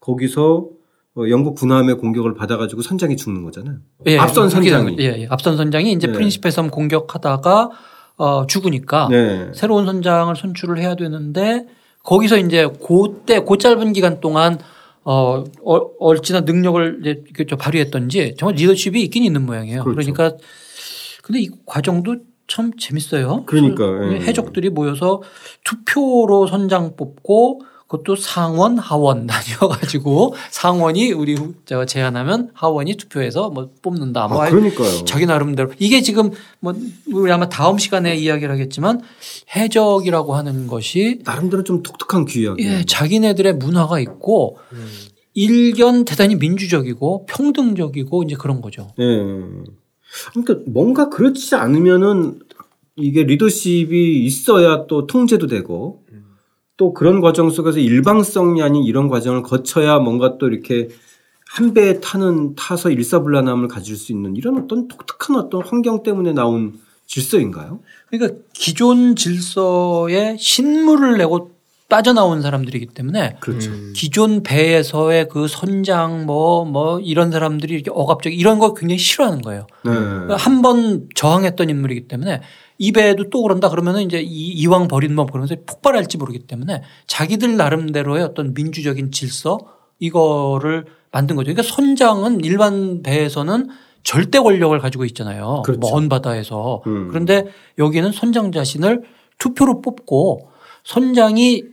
거기서 0.00 0.68
어, 1.14 1.28
영국 1.28 1.54
군함의 1.54 1.98
공격을 1.98 2.34
받아가지고 2.34 2.82
선장이 2.82 3.16
죽는 3.16 3.44
거잖아요. 3.44 3.76
예, 4.06 4.18
앞선 4.18 4.48
선장이. 4.48 4.96
예, 4.98 5.22
예. 5.22 5.26
앞선 5.28 5.56
선장이 5.56 5.92
이제 5.92 6.06
네. 6.06 6.12
프린시페 6.12 6.50
섬 6.50 6.70
공격하다가 6.70 7.70
어, 8.16 8.46
죽으니까 8.46 9.08
네. 9.10 9.50
새로운 9.54 9.84
선장을 9.86 10.34
선출을 10.34 10.78
해야 10.78 10.94
되는데 10.94 11.66
거기서 12.02 12.38
이제 12.38 12.68
그때 12.86 13.44
그 13.44 13.58
짧은 13.58 13.92
기간 13.92 14.20
동안 14.20 14.58
어, 15.04 15.44
어 15.62 15.90
얼지나 15.98 16.40
능력을 16.40 17.00
이제 17.02 17.56
발휘했던지 17.56 18.34
정말 18.38 18.56
리더십이 18.56 19.02
있긴 19.02 19.24
있는 19.24 19.44
모양이에요. 19.44 19.84
그렇죠. 19.84 20.12
그러니까 20.12 20.36
근데 21.22 21.40
이 21.40 21.50
과정도 21.66 22.16
참 22.52 22.70
재밌어요. 22.76 23.44
그러니까 23.46 23.84
예. 24.12 24.20
해적들이 24.20 24.68
모여서 24.68 25.22
투표로 25.64 26.46
선장 26.46 26.96
뽑고 26.96 27.62
그것도 27.88 28.16
상원 28.16 28.76
하원 28.78 29.24
나뉘어가지고 29.26 30.34
상원이 30.50 31.12
우리 31.12 31.34
제가 31.64 31.86
제안하면 31.86 32.50
하원이 32.52 32.96
투표해서 32.96 33.48
뭐 33.48 33.70
뽑는다. 33.80 34.28
뭐 34.28 34.42
아, 34.42 34.50
그러니까요. 34.50 35.04
자기 35.06 35.24
나름대로 35.24 35.70
이게 35.78 36.02
지금 36.02 36.30
뭐 36.60 36.74
우리 37.10 37.32
아마 37.32 37.48
다음 37.48 37.78
시간에 37.78 38.16
이야기를 38.16 38.52
하겠지만 38.52 39.00
해적이라고 39.56 40.34
하는 40.34 40.66
것이 40.66 41.20
나름대로 41.24 41.64
좀 41.64 41.82
독특한 41.82 42.26
귀약. 42.26 42.60
예, 42.60 42.84
자기네들의 42.84 43.54
문화가 43.54 43.98
있고 43.98 44.58
음. 44.72 44.86
일견 45.32 46.04
대단히 46.04 46.34
민주적이고 46.34 47.24
평등적이고 47.24 48.24
이제 48.24 48.36
그런 48.36 48.60
거죠. 48.60 48.90
예. 48.98 49.04
그러니까 50.32 50.70
뭔가 50.70 51.08
그렇지 51.08 51.54
않으면은 51.54 52.40
이게 52.96 53.22
리더십이 53.22 54.24
있어야 54.24 54.86
또 54.86 55.06
통제도 55.06 55.46
되고 55.46 56.04
또 56.76 56.92
그런 56.92 57.20
과정 57.20 57.50
속에서 57.50 57.78
일방성이 57.78 58.62
아닌 58.62 58.82
이런 58.82 59.08
과정을 59.08 59.42
거쳐야 59.42 59.98
뭔가 59.98 60.38
또 60.38 60.48
이렇게 60.48 60.88
한 61.48 61.74
배에 61.74 62.00
타는 62.00 62.54
타서 62.54 62.90
일사불란함을 62.90 63.68
가질 63.68 63.96
수 63.96 64.12
있는 64.12 64.36
이런 64.36 64.58
어떤 64.58 64.88
독특한 64.88 65.36
어떤 65.36 65.62
환경 65.62 66.02
때문에 66.02 66.32
나온 66.32 66.80
질서인가요? 67.06 67.80
그러니까 68.08 68.40
기존 68.54 69.16
질서에 69.16 70.36
신물을 70.38 71.18
내고 71.18 71.51
빠져나온 71.92 72.40
사람들이기 72.40 72.86
때문에 72.86 73.36
그렇죠. 73.40 73.70
기존 73.94 74.42
배에서의 74.42 75.28
그 75.28 75.46
선장 75.46 76.24
뭐뭐 76.24 76.64
뭐 76.64 77.00
이런 77.00 77.30
사람들이 77.30 77.74
이렇게 77.74 77.90
억압적 77.92 78.32
이런 78.32 78.58
거 78.58 78.72
굉장히 78.72 78.98
싫어하는 78.98 79.42
거예요. 79.42 79.66
네. 79.84 79.90
한 80.36 80.62
번 80.62 81.08
저항했던 81.14 81.68
인물이기 81.68 82.08
때문에 82.08 82.40
이 82.78 82.92
배에도 82.92 83.28
또 83.28 83.42
그런다 83.42 83.68
그러면은 83.68 84.00
이제 84.02 84.22
이왕 84.22 84.88
버린 84.88 85.14
법 85.16 85.32
그러면서 85.32 85.54
폭발할지 85.66 86.16
모르기 86.16 86.38
때문에 86.46 86.82
자기들 87.06 87.58
나름대로의 87.58 88.22
어떤 88.22 88.54
민주적인 88.54 89.10
질서 89.10 89.58
이거를 89.98 90.86
만든 91.10 91.36
거죠. 91.36 91.52
그러니까 91.52 91.74
선장은 91.74 92.42
일반 92.42 93.02
배에서는 93.02 93.68
절대 94.02 94.38
권력을 94.38 94.78
가지고 94.78 95.04
있잖아요. 95.04 95.62
그렇죠. 95.66 95.80
먼 95.80 96.08
바다에서. 96.08 96.82
음. 96.86 97.08
그런데 97.08 97.48
여기는 97.76 98.12
선장 98.12 98.50
자신을 98.50 99.02
투표로 99.38 99.82
뽑고 99.82 100.48
선장이 100.84 101.64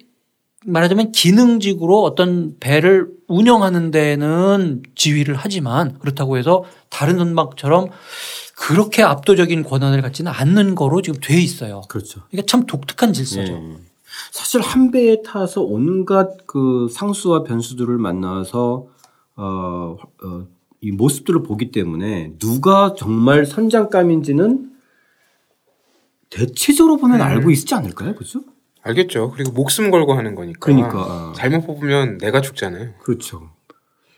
말하자면 0.66 1.12
기능직으로 1.12 2.04
어떤 2.04 2.58
배를 2.60 3.10
운영하는 3.28 3.92
데는 3.92 4.84
지휘를 4.96 5.36
하지만 5.36 5.98
그렇다고 6.00 6.38
해서 6.38 6.66
다른 6.90 7.18
선박처럼 7.18 7.90
그렇게 8.56 9.04
압도적인 9.04 9.64
권한을 9.64 10.02
갖지는 10.02 10.32
않는 10.32 10.76
거로 10.76 11.02
지금 11.02 11.20
돼 11.22 11.40
있어요. 11.40 11.82
그렇죠. 11.88 12.22
그러니까 12.30 12.46
참 12.46 12.66
독특한 12.66 13.14
질서죠. 13.14 13.54
네. 13.54 13.78
사실 14.32 14.60
한 14.60 14.92
배에 14.92 15.22
타서 15.22 15.62
온갖 15.62 16.46
그 16.46 16.88
상수와 16.92 17.44
변수들을 17.44 17.98
만나서 17.98 18.88
어, 19.38 19.98
어, 20.24 20.48
이 20.82 20.92
모습들을 20.92 21.44
보기 21.44 21.72
때문에 21.72 22.34
누가 22.38 22.96
정말 22.98 23.46
선장감인지는 23.46 24.72
대체적으로 26.30 26.98
보면 26.98 27.20
네. 27.20 27.24
알고 27.24 27.50
있지 27.52 27.74
않을까요? 27.76 28.14
그렇죠? 28.16 28.42
알겠죠. 28.90 29.32
그리고 29.36 29.52
목숨 29.52 29.92
걸고 29.92 30.14
하는 30.14 30.36
거니까. 30.36 30.60
그러니까 30.60 31.34
잘못 31.36 31.66
뽑으면 31.66 32.18
내가 32.18 32.42
죽잖아요. 32.42 32.90
그렇죠. 33.04 33.50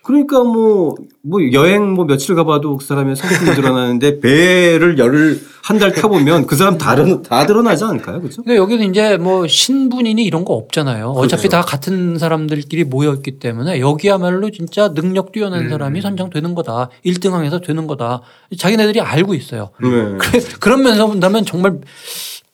그러니까 0.03 0.43
뭐, 0.43 0.95
뭐 1.21 1.39
여행 1.53 1.91
뭐 1.93 2.05
며칠 2.05 2.33
가봐도 2.33 2.77
그 2.77 2.83
사람의 2.83 3.15
성품이 3.15 3.55
드러나는데 3.55 4.19
배를 4.19 4.97
열을 4.97 5.39
한 5.63 5.77
달 5.77 5.93
타보면 5.93 6.47
그 6.47 6.55
사람 6.55 6.77
다, 6.77 6.95
다 7.21 7.45
드러나지 7.45 7.83
않을까요? 7.83 8.19
그죠? 8.19 8.41
그러니까 8.41 8.63
여기는 8.63 8.89
이제 8.89 9.17
뭐 9.17 9.47
신분이니 9.47 10.23
이런 10.23 10.43
거 10.43 10.53
없잖아요. 10.53 11.13
그렇죠. 11.13 11.19
어차피 11.19 11.49
다 11.49 11.61
같은 11.61 12.17
사람들끼리 12.17 12.83
모여있기 12.85 13.37
때문에 13.39 13.79
여기야말로 13.79 14.49
진짜 14.49 14.91
능력 14.93 15.31
뛰어난 15.31 15.65
음. 15.65 15.69
사람이 15.69 16.01
선정되는 16.01 16.55
거다. 16.55 16.89
1등 17.05 17.31
항에서 17.31 17.61
되는 17.61 17.85
거다. 17.85 18.21
자기네들이 18.57 19.01
알고 19.01 19.35
있어요. 19.35 19.69
네. 19.81 19.87
그래, 20.17 20.39
그런 20.59 20.81
면에서 20.81 21.05
본다면 21.07 21.45
정말 21.45 21.79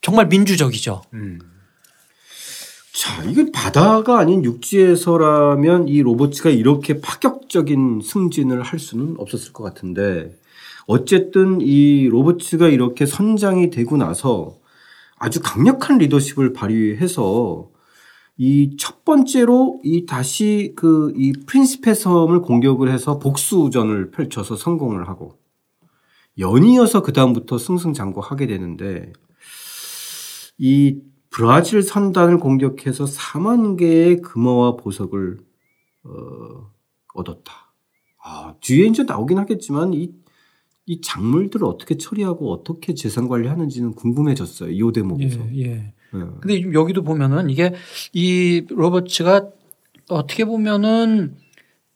정말 0.01 0.27
민주적이죠. 0.27 1.01
음. 1.13 1.39
자, 2.97 3.23
이게 3.25 3.51
바다가 3.51 4.17
아닌 4.17 4.43
육지에서라면 4.43 5.87
이 5.87 6.01
로봇가 6.01 6.49
이렇게 6.49 6.99
파격적인 6.99 8.01
승진을 8.03 8.63
할 8.63 8.79
수는 8.79 9.15
없었을 9.19 9.53
것 9.53 9.63
같은데 9.63 10.35
어쨌든 10.87 11.61
이 11.61 12.07
로봇가 12.09 12.69
이렇게 12.69 13.05
선장이 13.05 13.69
되고 13.69 13.97
나서 13.97 14.57
아주 15.19 15.41
강력한 15.43 15.99
리더십을 15.99 16.53
발휘해서 16.53 17.69
이 18.39 18.77
첫 18.77 19.03
번째로 19.05 19.79
이 19.83 20.05
다시 20.07 20.73
그 20.75 21.13
이 21.15 21.33
프린스페 21.45 21.93
섬을 21.93 22.41
공격을 22.41 22.91
해서 22.91 23.19
복수전을 23.19 24.09
펼쳐서 24.11 24.55
성공을 24.55 25.07
하고 25.07 25.37
연이어서 26.39 27.01
그다음부터 27.03 27.57
승승장구하게 27.59 28.47
되는데 28.47 29.13
이 30.57 30.99
브라질 31.37 31.83
선단을 31.83 32.39
공격해서 32.39 33.05
4만 33.05 33.77
개의 33.77 34.21
금화와 34.21 34.75
보석을 34.75 35.37
어, 36.03 36.71
얻었다. 37.13 37.53
아, 38.23 38.55
뒤에 38.59 38.87
이제 38.87 39.03
나오긴 39.03 39.37
하겠지만 39.37 39.93
이, 39.93 40.09
이 40.87 40.99
작물들을 40.99 41.63
어떻게 41.63 41.95
처리하고 41.95 42.51
어떻게 42.51 42.95
재산 42.95 43.27
관리하는지는 43.27 43.93
궁금해졌어요. 43.93 44.71
이 44.71 44.91
대목에서. 44.91 45.39
예, 45.53 45.61
예. 45.61 45.93
예. 46.15 46.19
근데 46.41 46.73
여기도 46.73 47.03
보면은 47.03 47.51
이게 47.51 47.71
이 48.13 48.65
로버츠가 48.67 49.47
어떻게 50.09 50.43
보면은 50.43 51.35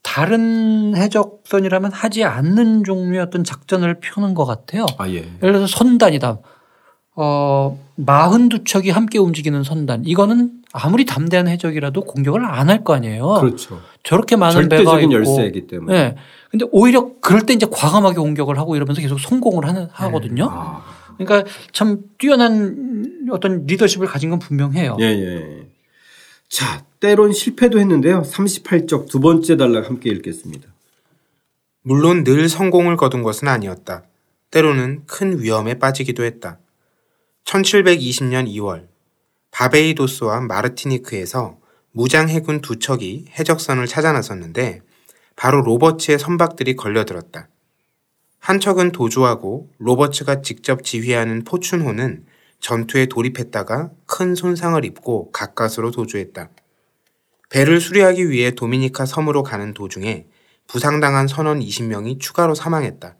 다른 0.04 0.96
해적선이라면 0.96 1.90
하지 1.90 2.22
않는 2.22 2.84
종류의 2.84 3.18
어떤 3.18 3.42
작전을 3.42 3.98
펴는 3.98 4.34
것 4.34 4.44
같아요. 4.44 4.86
아, 4.98 5.08
예. 5.08 5.16
예를 5.16 5.54
들어서 5.54 5.66
선단이다. 5.66 6.38
어, 7.14 7.78
42척이 7.98 8.90
함께 8.90 9.18
움직이는 9.18 9.62
선단. 9.64 10.04
이거는 10.06 10.62
아무리 10.72 11.04
담대한 11.04 11.46
해적이라도 11.48 12.02
공격을 12.04 12.44
안 12.44 12.70
할 12.70 12.84
거 12.84 12.94
아니에요. 12.94 13.26
그렇죠. 13.40 13.80
저렇게 14.02 14.36
많은 14.36 14.68
배가 14.68 15.00
있고. 15.00 15.12
열쇠이기 15.12 15.66
때문에. 15.66 15.92
네. 15.92 16.16
근데 16.50 16.64
오히려 16.72 17.10
그럴 17.20 17.42
때 17.46 17.52
이제 17.52 17.66
과감하게 17.70 18.16
공격을 18.16 18.58
하고 18.58 18.76
이러면서 18.76 19.00
계속 19.00 19.18
성공을 19.20 19.66
하는, 19.66 19.88
하거든요. 19.92 20.44
네. 20.44 20.50
아. 20.52 20.82
그러니까 21.18 21.50
참 21.72 21.98
뛰어난 22.18 23.26
어떤 23.30 23.66
리더십을 23.66 24.06
가진 24.06 24.30
건 24.30 24.38
분명해요. 24.38 24.96
예, 25.00 25.04
예. 25.04 25.66
자, 26.48 26.84
때론 27.00 27.32
실패도 27.32 27.78
했는데요. 27.78 28.22
38쪽 28.22 29.08
두 29.08 29.20
번째 29.20 29.56
단락 29.56 29.86
함께 29.88 30.10
읽겠습니다. 30.10 30.68
물론 31.82 32.24
늘 32.24 32.48
성공을 32.48 32.96
거둔 32.96 33.22
것은 33.22 33.48
아니었다. 33.48 34.04
때로는 34.50 35.02
큰 35.06 35.40
위험에 35.40 35.74
빠지기도 35.78 36.24
했다. 36.24 36.58
1720년 37.44 38.48
2월 38.54 38.88
바베이도스와 39.50 40.40
마르티니크에서 40.40 41.58
무장 41.92 42.28
해군 42.28 42.60
두 42.60 42.78
척이 42.78 43.26
해적선을 43.38 43.86
찾아 43.86 44.12
나섰는데 44.12 44.80
바로 45.36 45.60
로버츠의 45.60 46.18
선박들이 46.18 46.76
걸려들었다. 46.76 47.48
한 48.38 48.60
척은 48.60 48.92
도주하고 48.92 49.70
로버츠가 49.78 50.40
직접 50.42 50.82
지휘하는 50.82 51.44
포춘호는 51.44 52.24
전투에 52.60 53.06
돌입했다가 53.06 53.90
큰 54.06 54.34
손상을 54.34 54.82
입고 54.84 55.30
가까스로 55.32 55.90
도주했다. 55.90 56.50
배를 57.50 57.80
수리하기 57.80 58.30
위해 58.30 58.52
도미니카 58.52 59.04
섬으로 59.04 59.42
가는 59.42 59.74
도중에 59.74 60.26
부상당한 60.66 61.28
선원 61.28 61.60
20명이 61.60 62.18
추가로 62.18 62.54
사망했다. 62.54 63.16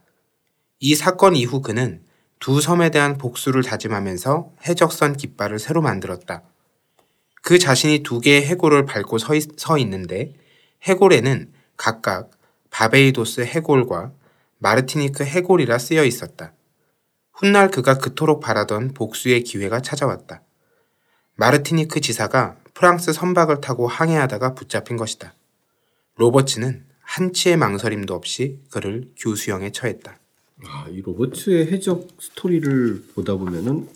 이 0.80 0.94
사건 0.94 1.36
이후 1.36 1.60
그는 1.60 2.02
두 2.42 2.60
섬에 2.60 2.90
대한 2.90 3.18
복수를 3.18 3.62
다짐하면서 3.62 4.50
해적선 4.66 5.16
깃발을 5.16 5.60
새로 5.60 5.80
만들었다. 5.80 6.42
그 7.40 7.56
자신이 7.56 8.02
두 8.02 8.18
개의 8.18 8.44
해골을 8.44 8.84
밟고 8.84 9.18
서, 9.18 9.36
있, 9.36 9.60
서 9.60 9.78
있는데 9.78 10.34
해골에는 10.82 11.52
각각 11.76 12.32
바베이도스 12.70 13.42
해골과 13.42 14.10
마르티니크 14.58 15.22
해골이라 15.22 15.78
쓰여 15.78 16.04
있었다. 16.04 16.52
훗날 17.32 17.70
그가 17.70 17.98
그토록 17.98 18.40
바라던 18.40 18.92
복수의 18.92 19.44
기회가 19.44 19.80
찾아왔다. 19.80 20.42
마르티니크 21.36 22.00
지사가 22.00 22.56
프랑스 22.74 23.12
선박을 23.12 23.60
타고 23.60 23.86
항해하다가 23.86 24.54
붙잡힌 24.54 24.96
것이다. 24.96 25.32
로버츠는 26.16 26.86
한치의 27.02 27.56
망설임도 27.56 28.12
없이 28.14 28.58
그를 28.72 29.12
교수형에 29.16 29.70
처했다. 29.70 30.18
아, 30.66 30.86
이 30.90 31.00
로버트의 31.02 31.72
해적 31.72 32.08
스토리를 32.20 33.04
보다 33.14 33.36
보면은 33.36 33.88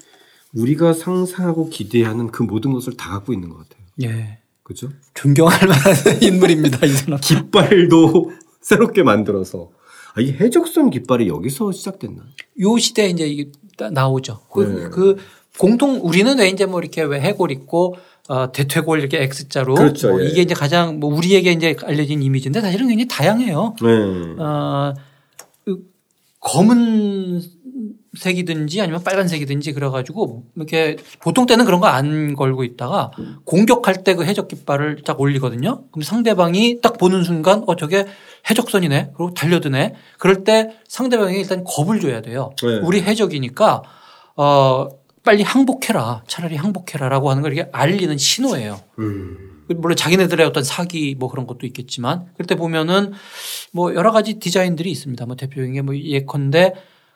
우리가 0.54 0.92
상상하고 0.92 1.68
기대하는 1.68 2.28
그 2.28 2.42
모든 2.42 2.72
것을 2.72 2.96
다 2.96 3.10
갖고 3.10 3.32
있는 3.32 3.48
것 3.50 3.58
같아요. 3.58 3.84
예. 4.02 4.38
그죠? 4.62 4.90
존경할 5.14 5.60
만한 5.66 5.94
인물입니다, 6.22 6.84
이 6.86 6.90
사람. 6.90 7.20
깃발도 7.20 8.32
새롭게 8.60 9.02
만들어서. 9.02 9.70
아, 10.14 10.20
이 10.20 10.32
해적선 10.32 10.90
깃발이 10.90 11.28
여기서 11.28 11.72
시작됐나? 11.72 12.22
요 12.60 12.78
시대에 12.78 13.10
이제 13.10 13.26
이게 13.26 13.50
나오죠. 13.92 14.40
그, 14.52 14.60
네. 14.62 14.88
그 14.88 15.16
공통, 15.58 16.00
우리는 16.02 16.38
왜 16.38 16.48
이제 16.48 16.66
뭐 16.66 16.80
이렇게 16.80 17.02
왜 17.02 17.20
해골 17.20 17.52
있고 17.52 17.96
어, 18.28 18.50
대퇴골 18.50 18.98
이렇게 18.98 19.22
X자로. 19.22 19.74
그렇죠. 19.74 20.10
뭐 20.10 20.24
예. 20.24 20.28
이게 20.28 20.42
이제 20.42 20.54
가장 20.54 20.98
뭐 20.98 21.14
우리에게 21.14 21.52
이제 21.52 21.76
알려진 21.84 22.22
이미지인데 22.22 22.60
사실은 22.60 22.88
굉장히 22.88 23.06
다양해요. 23.08 23.76
네. 23.80 24.42
어, 24.42 24.94
검은 26.40 27.42
색이든지 28.16 28.80
아니면 28.80 29.02
빨간색이든지 29.04 29.72
그래가지고 29.74 30.44
이렇게 30.56 30.96
보통 31.20 31.44
때는 31.46 31.64
그런 31.66 31.80
거 31.80 31.86
안 31.86 32.34
걸고 32.34 32.64
있다가 32.64 33.10
공격할 33.44 34.04
때 34.04 34.14
그 34.14 34.24
해적 34.24 34.48
깃발을 34.48 35.02
딱 35.04 35.20
올리거든요. 35.20 35.84
그럼 35.90 36.02
상대방이 36.02 36.80
딱 36.80 36.96
보는 36.98 37.24
순간 37.24 37.62
어 37.66 37.76
저게 37.76 38.06
해적선이네. 38.48 39.10
그리고 39.16 39.34
달려드네. 39.34 39.94
그럴 40.18 40.44
때 40.44 40.76
상대방이 40.88 41.38
일단 41.38 41.64
겁을 41.64 42.00
줘야 42.00 42.22
돼요. 42.22 42.50
네. 42.62 42.78
우리 42.82 43.02
해적이니까 43.02 43.82
어 44.36 44.88
빨리 45.24 45.42
항복해라. 45.42 46.22
차라리 46.26 46.56
항복해라라고 46.56 47.30
하는 47.30 47.42
걸 47.42 47.52
이렇게 47.52 47.68
알리는 47.72 48.16
신호예요. 48.16 48.80
음. 49.00 49.55
물론 49.74 49.96
자기네들의 49.96 50.46
어떤 50.46 50.62
사기 50.64 51.14
뭐 51.18 51.28
그런 51.28 51.46
것도 51.46 51.66
있겠지만 51.66 52.26
그럴 52.34 52.46
때 52.46 52.54
보면은 52.54 53.12
뭐 53.72 53.94
여러 53.94 54.12
가지 54.12 54.34
디자인들이 54.38 54.90
있습니다. 54.90 55.26
뭐 55.26 55.36
대표적인 55.36 55.74
게 55.74 55.82
뭐 55.82 55.96
예컨대 55.96 56.74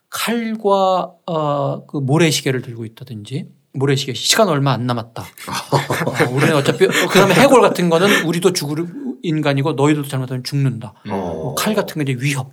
칼과 0.08 1.12
어그 1.26 1.98
모래시계를 1.98 2.62
들고 2.62 2.84
있다든지 2.84 3.46
모래시계 3.72 4.14
시간 4.14 4.48
얼마 4.48 4.72
안 4.72 4.86
남았다. 4.86 5.22
어, 5.22 6.24
우리는 6.34 6.56
어차피 6.56 6.86
그다음에 6.88 7.34
해골 7.34 7.60
같은 7.60 7.88
거는 7.88 8.24
우리도 8.26 8.52
죽을 8.52 8.86
인간이고 9.22 9.74
너희도 9.74 10.02
잘못하면 10.08 10.42
죽는다. 10.42 10.94
어. 11.08 11.10
뭐 11.10 11.54
칼 11.54 11.74
같은 11.74 12.04
게 12.04 12.12
이제 12.12 12.20
위협. 12.22 12.52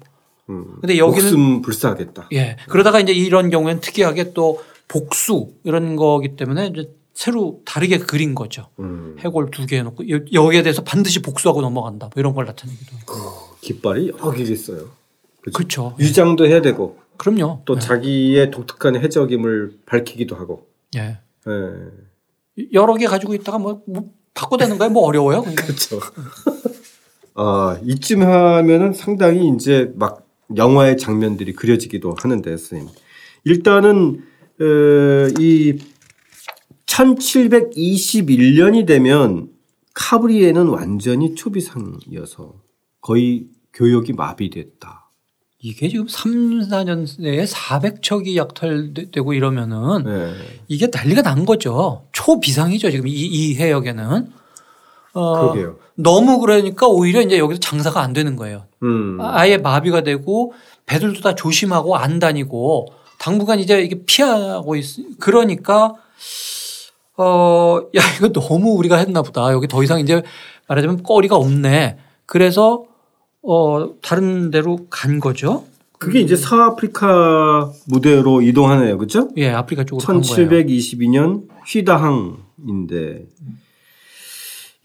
음. 0.50 0.78
근데 0.82 0.98
여기는 0.98 1.62
불사하겠다. 1.62 2.30
예. 2.34 2.58
그러다가 2.70 3.00
이제 3.00 3.12
이런 3.14 3.50
경우에는 3.50 3.82
특이하게 3.82 4.34
또 4.34 4.62
복수 4.88 5.54
이런 5.64 5.96
거기 5.96 6.36
때문에 6.36 6.68
이제 6.68 6.90
새로 7.18 7.62
다르게 7.66 7.98
그린 7.98 8.36
거죠. 8.36 8.70
음. 8.78 9.16
해골 9.20 9.50
두 9.50 9.66
개 9.66 9.78
해놓고 9.80 10.04
여기에 10.34 10.62
대해서 10.62 10.84
반드시 10.84 11.20
복수하고 11.24 11.62
넘어간다. 11.62 12.12
뭐 12.14 12.20
이런 12.22 12.36
걸 12.36 12.46
나타내기도 12.46 12.96
하고. 12.96 13.14
어, 13.14 13.56
깃발이 13.60 14.10
여러 14.10 14.32
개 14.32 14.44
있어요. 14.44 14.90
그렇죠. 15.52 15.96
위장도 15.98 16.46
해야 16.46 16.62
되고. 16.62 17.00
그럼요. 17.18 17.64
또 17.66 17.74
네. 17.74 17.82
자기의 17.82 18.52
독특한 18.52 18.98
해적임을 18.98 19.80
밝히기도 19.88 20.36
하고. 20.36 20.68
예. 20.96 21.18
네. 21.48 21.54
여러 22.74 22.94
개 22.94 23.08
가지고 23.08 23.34
있다가 23.34 23.58
뭐, 23.58 23.82
뭐 23.88 24.12
바꿔대는 24.36 24.78
거야 24.78 24.90
뭐 24.90 25.04
어려워요. 25.08 25.42
그렇죠. 25.42 26.00
아 27.34 27.80
이쯤 27.84 28.22
하면은 28.22 28.94
상당히 28.94 29.50
이제 29.56 29.92
막 29.96 30.28
영화의 30.56 30.98
장면들이 30.98 31.54
그려지기도 31.54 32.16
하는데 32.20 32.48
선생님. 32.58 32.90
일단은 33.44 34.22
어, 34.60 34.64
이 35.40 35.80
1721년이 36.98 38.88
되면 38.88 39.50
카브리에는 39.94 40.68
완전히 40.68 41.36
초비상이어서 41.36 42.56
거의 43.02 43.46
교역이 43.74 44.14
마비됐다. 44.14 45.12
이게 45.60 45.90
지금 45.90 46.08
3, 46.08 46.62
4년 46.62 47.22
내에 47.22 47.46
400척이 47.46 48.36
약탈되고 48.36 49.34
이러면은 49.34 50.04
네. 50.06 50.34
이게 50.68 50.88
난리가 50.92 51.22
난 51.22 51.46
거죠. 51.46 52.08
초비상이죠. 52.14 52.90
지금 52.90 53.08
이, 53.08 53.12
이 53.12 53.56
해역에는. 53.56 54.32
어, 55.14 55.42
그러게요. 55.42 55.78
너무 55.96 56.40
그러니까 56.40 56.88
오히려 56.88 57.22
이제 57.22 57.38
여기서 57.38 57.60
장사가 57.60 58.02
안 58.02 58.14
되는 58.14 58.36
거예요. 58.36 58.66
음. 58.84 59.20
아예 59.22 59.58
마비가 59.58 60.02
되고 60.02 60.54
배들도 60.86 61.22
다 61.22 61.36
조심하고 61.36 61.96
안 61.96 62.20
다니고 62.20 62.88
당분간 63.20 63.60
이제 63.60 63.82
이게 63.82 64.04
피하고 64.06 64.76
있, 64.76 65.20
그러니까 65.20 65.96
어, 67.18 67.80
야, 67.96 68.02
이거 68.18 68.30
너무 68.30 68.72
우리가 68.74 68.98
했나 68.98 69.22
보다. 69.22 69.52
여기 69.52 69.68
더 69.68 69.84
이상 69.84 70.00
이제 70.00 70.22
말하자면 70.68 71.04
거리가 71.04 71.36
없네. 71.36 71.98
그래서 72.26 72.86
어, 73.42 73.94
다른 74.02 74.52
데로 74.52 74.88
간 74.90 75.20
거죠. 75.20 75.66
그게 76.00 76.20
이제 76.20 76.36
서아프리카 76.36 77.72
무대로 77.88 78.42
이동하네요. 78.42 78.98
그죠? 79.00 79.30
예, 79.38 79.50
아프리카 79.50 79.84
쪽으로 79.84 80.06
1722년 80.22 81.48
휘다항인데 81.66 83.26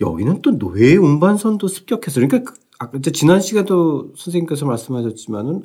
여기는 0.01 0.41
또 0.43 0.59
노예 0.59 0.97
운반선도 0.97 1.69
습격해서 1.69 2.21
그러니까 2.21 2.53
그, 2.53 2.59
아까 2.79 2.99
지난 3.13 3.41
시간에도 3.41 4.13
선생님께서 4.17 4.65
말씀하셨지만은 4.67 5.63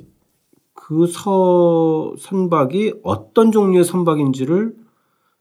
그 0.73 1.08
서 1.08 2.13
선박이 2.19 2.95
어떤 3.03 3.51
종류의 3.51 3.84
선박인지를 3.84 4.73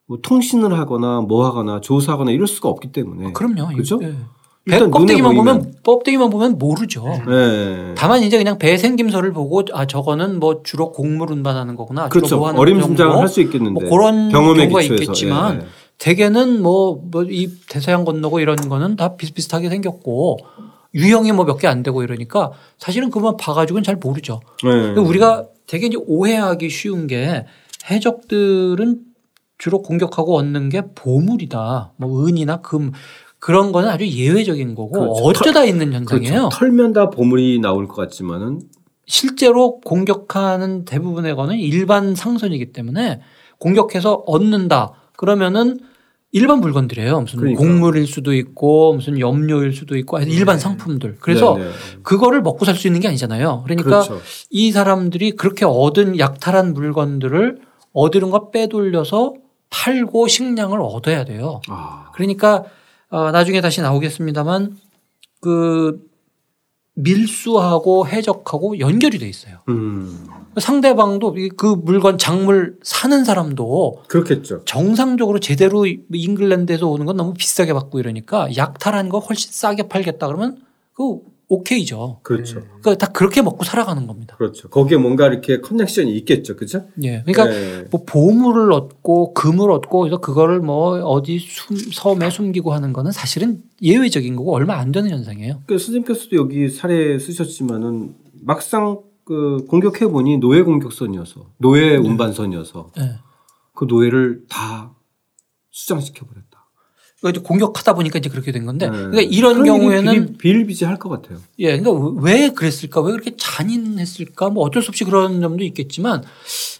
뭐 0.07 0.19
통신을 0.23 0.79
하거나 0.79 1.21
뭐 1.21 1.45
하거나 1.47 1.81
조사하거나 1.81 2.31
이럴 2.31 2.47
수가 2.47 2.69
없기 2.69 2.93
때문에. 2.93 3.29
아, 3.29 3.33
그럼요. 3.33 3.75
그죠? 3.77 3.99
예. 4.03 4.15
배 4.69 4.81
껍데기만 4.81 5.37
보면 5.37 5.75
껍데기만 5.85 6.29
보면 6.31 6.59
모르죠. 6.59 7.05
네. 7.29 7.95
다만 7.97 8.23
이제 8.25 8.37
그냥 8.37 8.59
배 8.59 8.77
생김서를 8.77 9.33
보고 9.33 9.63
아 9.73 9.87
저거는 9.87 10.41
뭐 10.41 10.63
주로 10.65 10.91
곡물 10.91 11.31
운반하는 11.31 11.77
거구나. 11.77 12.09
그렇죠. 12.09 12.39
뭐 12.39 12.51
어림짐작을 12.53 13.17
할 13.17 13.29
수 13.29 13.41
있겠는데. 13.43 13.81
뭐 13.81 13.89
그런 13.91 14.29
경우가 14.29 14.67
기초에서. 14.67 14.95
있겠지만 14.95 15.59
네. 15.61 15.67
대개는 15.99 16.63
뭐 16.63 17.01
이 17.31 17.49
대서양 17.69 18.05
건너고 18.05 18.41
이런 18.41 18.57
거는 18.57 18.97
다 18.97 19.15
비슷비슷하게 19.17 19.69
생겼고 19.71 20.39
유형이 20.95 21.31
뭐 21.33 21.45
몇 21.47 21.59
개 21.61 21.69
안 21.69 21.85
되고 21.85 22.03
이러니까 22.03 22.51
사실은 22.79 23.11
그만 23.11 23.37
봐가지고는 23.37 23.85
잘 23.85 23.95
모르죠. 23.97 24.41
네. 24.65 25.01
우리가 25.01 25.47
되게 25.69 25.87
이제 25.87 25.97
오해하기 26.09 26.69
쉬운 26.71 27.07
게 27.07 27.47
해적들은 27.89 28.99
주로 29.59 29.83
공격하고 29.83 30.37
얻는 30.37 30.69
게 30.69 30.83
보물이다. 30.95 31.93
뭐 31.97 32.27
은이나 32.27 32.61
금 32.61 32.93
그런 33.39 33.73
거는 33.73 33.89
아주 33.89 34.07
예외적인 34.07 34.75
거고 34.75 34.93
그렇죠. 34.93 35.23
어쩌다 35.25 35.61
털, 35.61 35.69
있는 35.69 35.93
현상이에요. 35.93 36.33
그렇죠. 36.33 36.49
털면 36.51 36.93
다 36.93 37.11
보물이 37.11 37.61
나올 37.61 37.87
것 37.89 37.95
같지만은 37.97 38.61
실제로 39.07 39.81
공격하는 39.81 40.85
대부분의 40.85 41.37
거는 41.37 41.57
일반 41.59 42.15
상선이기 42.15 42.73
때문에 42.73 43.21
공격해서 43.59 44.25
얻는다. 44.27 44.93
그러면은 45.17 45.79
일반 46.33 46.61
물건들이에요. 46.61 47.21
무슨 47.21 47.39
그러니까. 47.39 47.63
곡물일 47.63 48.07
수도 48.07 48.35
있고 48.35 48.95
무슨 48.95 49.19
염료일 49.21 49.73
수도 49.73 49.97
있고 49.97 50.19
일반 50.19 50.57
네. 50.57 50.61
상품들. 50.61 51.17
그래서 51.21 51.55
네네. 51.55 51.69
네. 51.69 51.75
그거를 52.03 52.43
먹고 52.43 52.65
살 52.65 52.75
수 52.75 52.89
있는 52.89 53.01
게 53.01 53.09
아니잖아요. 53.09 53.63
그러니까 53.65 54.03
그렇죠. 54.03 54.21
이 54.51 54.73
사람들이 54.73 55.33
그렇게 55.33 55.65
얻은 55.65 56.19
약탈한 56.19 56.75
물건들을 56.75 57.61
얻은 57.93 58.31
거 58.31 58.51
빼돌려서 58.51 59.35
팔고 59.77 60.27
식량을 60.29 60.81
얻어야 60.81 61.25
돼요. 61.25 61.61
아. 61.69 62.11
그러니까 62.15 62.65
어, 63.11 63.31
나중에 63.31 63.61
다시 63.61 63.83
나오겠습니다만 63.83 64.79
그 65.41 66.01
밀수하고 66.95 68.09
해적하고 68.09 68.79
연결이 68.79 69.19
돼 69.19 69.29
있어요. 69.29 69.59
음. 69.69 70.27
상대방도 70.59 71.37
그 71.59 71.67
물건 71.67 72.17
작물 72.17 72.79
사는 72.83 73.23
사람도 73.23 74.05
그렇겠죠. 74.09 74.65
정상적으로 74.65 75.39
제대로 75.39 75.85
잉글랜드에서 75.87 76.89
오는 76.89 77.05
건 77.05 77.19
너무 77.19 77.35
비싸게 77.35 77.75
받고 77.75 78.01
이러니까 78.01 78.49
약탈한 78.57 79.11
거 79.11 79.19
훨씬 79.19 79.53
싸게 79.53 79.89
팔겠다 79.89 80.27
그러면 80.27 80.57
그 80.95 81.19
오케이죠. 81.49 82.21
그렇죠. 82.23 82.61
그러니까 82.81 82.95
다 82.97 83.13
그렇게 83.13 83.41
먹고 83.41 83.65
살아가는 83.65 84.07
겁니다. 84.07 84.37
그렇죠. 84.37 84.69
거기에 84.69 84.99
뭔가 84.99 85.29
이렇게 85.29 85.61
커넥션이 85.61 86.17
있겠죠. 86.19 86.57
그죠? 86.57 86.87
예. 87.03 87.23
그러니까 87.25 87.45
네. 87.45 87.85
뭐 87.91 88.03
보물을 88.05 88.73
얻고 88.73 89.33
금을 89.35 89.71
얻고 89.71 90.01
그래서 90.01 90.19
그거를 90.19 90.61
뭐 90.61 91.01
어디 91.05 91.39
숨, 91.39 91.77
섬에 91.77 92.31
숨기고 92.31 92.73
하는 92.73 92.93
거는 92.93 93.13
사실은 93.13 93.63
예외적인 93.81 94.35
거고 94.35 94.55
얼마 94.55 94.79
안 94.79 94.91
되는 94.91 95.09
현상이에요. 95.11 95.63
그 95.67 95.79
선생님께서도 95.79 96.37
여기 96.37 96.69
사례 96.69 97.19
쓰셨지만은 97.19 98.15
막상 98.43 99.01
그 99.25 99.65
공격해 99.69 100.09
보니 100.09 100.39
노예 100.39 100.63
공격선이어서 100.63 101.53
노예 101.59 101.91
네. 101.91 101.97
운반선이어서 101.97 102.91
네. 102.97 103.13
그 103.75 103.85
노예를 103.85 104.45
다 104.49 104.95
수장시켜 105.71 106.27
버렸다. 106.27 106.46
이제 107.25 107.41
공격하다 107.41 107.95
보니까 107.95 108.19
이제 108.19 108.29
그렇게 108.29 108.53
된 108.53 108.67
건데. 108.67 108.87
네. 108.89 108.97
그러니까 108.97 109.23
이런 109.23 109.65
경우에는 109.65 110.37
비일비재할 110.37 110.99
것 110.99 111.09
같아요. 111.09 111.39
예, 111.59 111.79
그러니까 111.79 112.21
왜 112.21 112.51
그랬을까? 112.51 113.01
왜 113.01 113.13
그렇게 113.13 113.35
잔인했을까? 113.37 114.51
뭐 114.51 114.65
어쩔 114.65 114.83
수 114.83 114.91
없이 114.91 115.05
그런 115.05 115.41
점도 115.41 115.65
있겠지만 115.65 116.23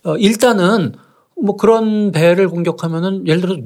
어, 0.05 0.17
일단은 0.17 0.93
뭐 1.41 1.57
그런 1.57 2.13
배를 2.13 2.49
공격하면은 2.49 3.27
예를 3.27 3.41
들어 3.41 3.57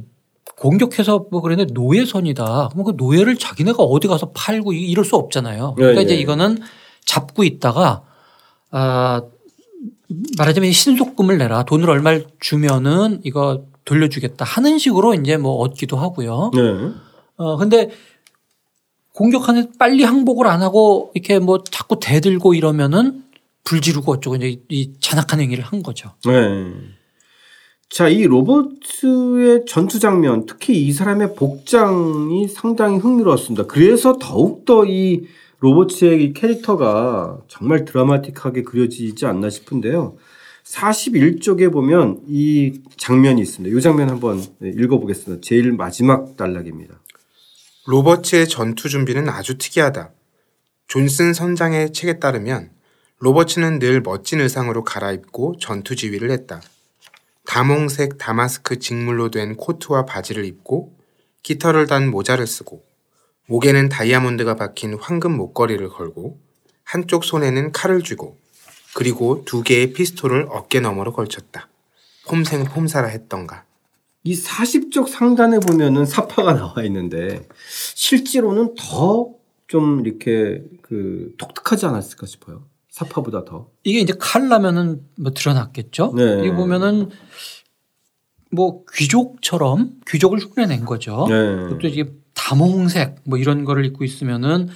공격해서 0.57 1.27
뭐 1.31 1.41
그랬는데 1.41 1.73
노예선이다. 1.73 2.69
그럼 2.73 2.85
그 2.85 2.93
노예를 2.97 3.37
자기네가 3.37 3.83
어디 3.83 4.07
가서 4.07 4.31
팔고 4.33 4.73
이럴 4.73 5.05
수 5.05 5.17
없잖아요. 5.17 5.75
그러니까 5.77 6.01
네, 6.01 6.05
이제 6.05 6.15
네. 6.15 6.21
이거는 6.21 6.59
잡고 7.05 7.45
있다가 7.45 8.03
아 8.71 9.23
말하자면 10.37 10.71
신속금을 10.71 11.39
내라. 11.39 11.65
돈을 11.65 11.89
얼마를 11.91 12.27
주면은 12.41 13.21
이거 13.25 13.65
돌려주겠다 13.85 14.45
하는 14.45 14.79
식으로 14.79 15.15
이제 15.15 15.37
뭐 15.37 15.55
얻기도 15.57 15.97
하고요. 15.97 16.51
네. 16.55 16.93
어, 17.37 17.57
근데 17.57 17.91
공격하는 19.15 19.73
빨리 19.79 20.05
항복을 20.05 20.47
안 20.47 20.63
하고 20.63 21.11
이렇게 21.15 21.39
뭐 21.39 21.63
자꾸 21.65 21.99
대들고 22.01 22.55
이러면은 22.55 23.25
불 23.65 23.81
지르고 23.81 24.13
어쩌고 24.13 24.37
이제 24.37 24.61
이 24.69 24.93
잔악한 25.01 25.41
행위를 25.41 25.65
한 25.65 25.83
거죠. 25.83 26.13
네. 26.25 26.73
자, 27.91 28.09
이 28.09 28.23
로버트의 28.23 29.65
전투 29.67 29.99
장면, 29.99 30.47
특히 30.47 30.81
이 30.81 30.93
사람의 30.93 31.35
복장이 31.35 32.47
상당히 32.47 32.99
흥미로웠습니다. 32.99 33.67
그래서 33.67 34.17
더욱더 34.21 34.85
이 34.85 35.25
로버트의 35.59 36.23
이 36.23 36.33
캐릭터가 36.33 37.39
정말 37.49 37.85
드라마틱하게 37.85 38.63
그려지지 38.63 39.27
않나 39.27 39.51
싶은데요. 39.51 40.17
41쪽에 40.71 41.73
보면 41.73 42.23
이 42.29 42.81
장면이 42.97 43.41
있습니다. 43.43 43.77
이 43.77 43.83
장면 43.83 44.09
한번 44.09 44.41
읽어보겠습니다. 44.63 45.41
제일 45.45 45.73
마지막 45.73 46.37
단락입니다. 46.37 47.01
로버츠의 47.87 48.49
전투 48.49 48.89
준비는 48.89 49.29
아주 49.29 49.59
특이하다. 49.59 50.13
존슨 50.87 51.35
선장의 51.35 51.93
책에 51.93 52.19
따르면 52.19 52.71
로버츠는 53.19 53.81
늘 53.81 54.01
멋진 54.01 54.41
의상으로 54.41 54.85
갈아입고 54.85 55.57
전투 55.59 55.97
지휘를 55.97 56.31
했다. 56.31 56.61
다몽색 57.47 58.19
다마스크 58.19 58.79
직물로 58.79 59.31
된 59.31 59.57
코트와 59.57 60.05
바지를 60.07 60.45
입고 60.45 60.97
깃털을 61.43 61.89
단 61.89 62.09
모자를 62.09 62.47
쓰고 62.47 62.85
목에는 63.49 63.89
다이아몬드가 63.89 64.55
박힌 64.55 64.95
황금 64.95 65.37
목걸이를 65.37 65.89
걸고 65.89 66.39
한쪽 66.85 67.25
손에는 67.25 67.73
칼을 67.73 68.03
쥐고 68.03 68.39
그리고 68.95 69.45
두 69.45 69.63
개의 69.63 69.93
피스톨을 69.93 70.47
어깨 70.51 70.81
너머로 70.81 71.13
걸쳤다. 71.13 71.69
폼생 72.27 72.65
폼사라 72.65 73.09
했던가. 73.09 73.65
이 74.23 74.35
40쪽 74.37 75.09
상단에 75.09 75.59
보면은 75.61 76.05
사파가 76.05 76.55
나와 76.55 76.83
있는데 76.85 77.49
실제로는 77.95 78.75
더 78.77 79.41
좀 79.71 80.05
이렇게 80.05 80.65
그 80.83 81.33
독특하지 81.39 81.87
않았을까 81.87 82.27
싶어요. 82.27 82.65
사파보다 82.89 83.45
더. 83.45 83.71
이게 83.85 84.01
이제 84.01 84.13
칼라면은 84.19 85.01
뭐 85.17 85.33
드러났겠죠. 85.33 86.13
네. 86.17 86.45
이 86.45 86.51
보면은 86.51 87.09
뭐 88.51 88.85
귀족처럼 88.93 90.01
귀족을 90.09 90.41
흉내낸 90.41 90.85
거죠. 90.85 91.25
네. 91.29 91.35
그것도 91.69 91.87
이제 91.87 92.13
다몽색 92.35 93.21
뭐 93.27 93.39
이런 93.39 93.65
거를 93.65 93.85
입고 93.87 94.03
있으면은 94.03 94.69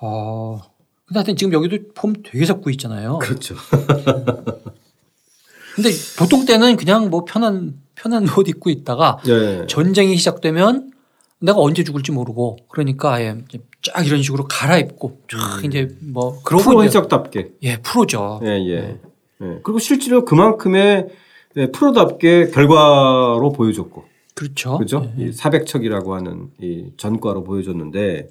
어 0.00 0.60
근데 1.06 1.18
하여튼 1.18 1.36
지금 1.36 1.52
여기도 1.52 1.78
폼 1.94 2.14
되게 2.22 2.44
잡고 2.44 2.70
있잖아요. 2.70 3.18
그렇죠. 3.18 3.54
근데 5.74 5.90
보통 6.18 6.46
때는 6.46 6.76
그냥 6.76 7.10
뭐 7.10 7.24
편한 7.24 7.74
편한 7.94 8.26
옷 8.38 8.48
입고 8.48 8.70
있다가 8.70 9.18
네. 9.24 9.66
전쟁이 9.66 10.16
시작되면 10.16 10.92
내가 11.40 11.58
언제 11.58 11.84
죽을지 11.84 12.12
모르고 12.12 12.58
그러니까 12.68 13.12
아예 13.12 13.36
쫙 13.82 14.06
이런 14.06 14.22
식으로 14.22 14.44
갈아입고 14.44 15.20
쫙 15.28 15.58
음. 15.58 15.64
이제 15.64 15.88
뭐 16.00 16.40
그런 16.42 16.62
프로 16.62 16.84
해적답게 16.84 17.52
예 17.62 17.76
프로죠. 17.78 18.40
예 18.44 18.64
예. 18.66 18.80
네. 18.80 19.00
예. 19.42 19.46
그리고 19.62 19.78
실제로 19.78 20.24
그만큼의 20.24 21.08
네, 21.54 21.70
프로답게 21.70 22.50
결과로 22.50 23.52
보여줬고 23.52 24.04
그렇죠. 24.34 24.78
그죠? 24.78 25.12
네. 25.16 25.26
이 25.26 25.30
400척이라고 25.30 26.10
하는 26.10 26.50
이 26.60 26.86
전과로 26.96 27.44
보여줬는데 27.44 28.28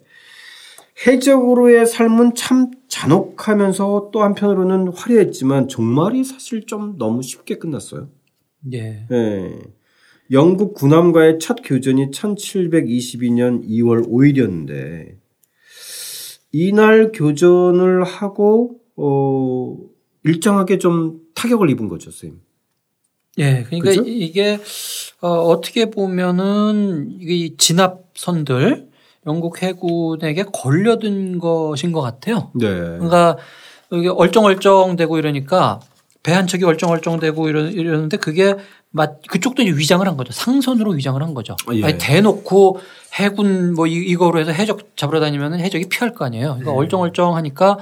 해적으로의 1.08 1.86
삶은 1.86 2.36
참 2.36 2.71
잔혹하면서 2.88 4.12
또 4.13 4.21
한편으로는 4.21 4.89
화려했지만 4.89 5.67
종말이 5.67 6.23
사실 6.23 6.65
좀 6.65 6.97
너무 6.97 7.23
쉽게 7.23 7.58
끝났어요. 7.58 8.10
예. 8.73 9.06
네. 9.10 9.60
영국 10.32 10.73
군함과의 10.73 11.39
첫 11.39 11.58
교전이 11.63 12.12
1722년 12.12 13.67
2월 13.67 14.08
5일이었는데 14.08 15.17
이날 16.51 17.12
교전을 17.12 18.03
하고 18.03 18.79
어 18.95 19.77
일정하게 20.23 20.77
좀 20.77 21.19
타격을 21.34 21.69
입은 21.71 21.88
거죠, 21.89 22.12
선생님. 22.12 22.39
예, 23.39 23.63
그러니까 23.63 23.89
그죠? 23.89 24.03
이게 24.06 24.60
어, 25.21 25.29
어떻게 25.29 25.89
보면은 25.89 27.17
이 27.19 27.56
진압선들 27.58 28.89
영국 29.27 29.62
해군에게 29.62 30.45
걸려든 30.51 31.39
것인 31.39 31.91
것 31.91 32.01
같아요. 32.01 32.51
네. 32.53 32.67
그러니까 32.67 33.38
이게 33.91 34.09
얼쩡얼쩡되고 34.09 35.17
이러니까 35.17 35.79
배 36.23 36.31
한 36.33 36.47
척이 36.47 36.63
얼쩡얼쩡되고 36.63 37.49
이러, 37.49 37.62
이러는데 37.62 38.15
그게 38.17 38.55
그쪽도 39.29 39.62
이제 39.63 39.71
위장을 39.75 40.07
한 40.07 40.15
거죠. 40.17 40.31
상선으로 40.31 40.91
위장을 40.91 41.21
한 41.21 41.33
거죠. 41.33 41.55
아, 41.67 41.73
예. 41.73 41.83
아니, 41.83 41.97
대놓고 41.97 42.79
해군 43.15 43.73
뭐 43.75 43.88
이 43.88 44.15
거로 44.15 44.39
해서 44.39 44.51
해적 44.51 44.95
잡으러 44.95 45.19
다니면 45.19 45.59
해적이 45.59 45.89
피할 45.89 46.13
거 46.13 46.23
아니에요. 46.25 46.45
그러니까 46.59 46.71
네. 46.71 46.77
얼쩡얼쩡하니까 46.77 47.77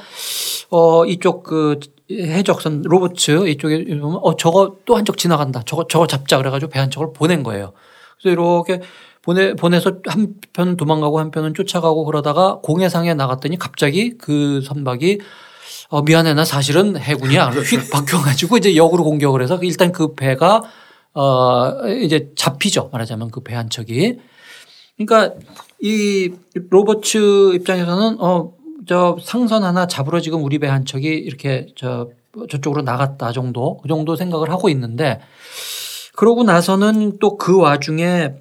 어 0.71 1.05
이쪽 1.05 1.43
그 1.43 1.79
해적선 2.09 2.81
로버츠 2.83 3.47
이쪽에 3.49 3.85
보면 3.99 4.19
어 4.23 4.35
저거 4.35 4.77
또한쪽 4.85 5.17
지나간다. 5.17 5.61
저거 5.65 5.85
저거 5.87 6.07
잡자 6.07 6.37
그래가지고 6.37 6.71
배 6.71 6.79
한 6.79 6.89
척을 6.89 7.13
보낸 7.13 7.43
거예요. 7.43 7.73
그래서 8.21 8.33
이렇게 8.33 8.81
보내 9.21 9.53
보내서 9.53 9.97
한편 10.07 10.77
도망가고 10.77 11.19
한 11.19 11.31
편은 11.31 11.53
쫓아가고 11.53 12.05
그러다가 12.05 12.59
공해상에 12.63 13.13
나갔더니 13.13 13.57
갑자기 13.57 14.17
그 14.17 14.61
선박이 14.61 15.19
어 15.89 16.01
미안해 16.01 16.33
나 16.33 16.45
사실은 16.45 16.97
해군이야. 16.97 17.49
휙 17.51 17.91
바뀌어가지고 17.91 18.57
이제 18.57 18.75
역으로 18.75 19.03
공격을 19.03 19.41
해서 19.43 19.59
일단 19.61 19.91
그 19.91 20.13
배가 20.15 20.61
어 21.13 21.87
이제 22.01 22.29
잡히죠 22.35 22.89
말하자면 22.91 23.29
그 23.31 23.41
배 23.43 23.55
한 23.55 23.69
척이. 23.69 24.17
그러니까 24.97 25.35
이 25.81 26.31
로버츠 26.69 27.55
입장에서는 27.55 28.17
어 28.21 28.53
저 28.87 29.15
상선 29.21 29.63
하나 29.63 29.85
잡으러 29.85 30.19
지금 30.21 30.43
우리 30.43 30.57
배 30.57 30.67
한 30.67 30.85
척이 30.85 31.07
이렇게 31.07 31.67
저 31.75 32.09
저쪽으로 32.49 32.81
나갔다 32.81 33.31
정도 33.31 33.77
그 33.77 33.87
정도 33.87 34.15
생각을 34.15 34.49
하고 34.49 34.69
있는데 34.69 35.19
그러고 36.15 36.43
나서는 36.43 37.19
또 37.19 37.37
그 37.37 37.59
와중에 37.59 38.33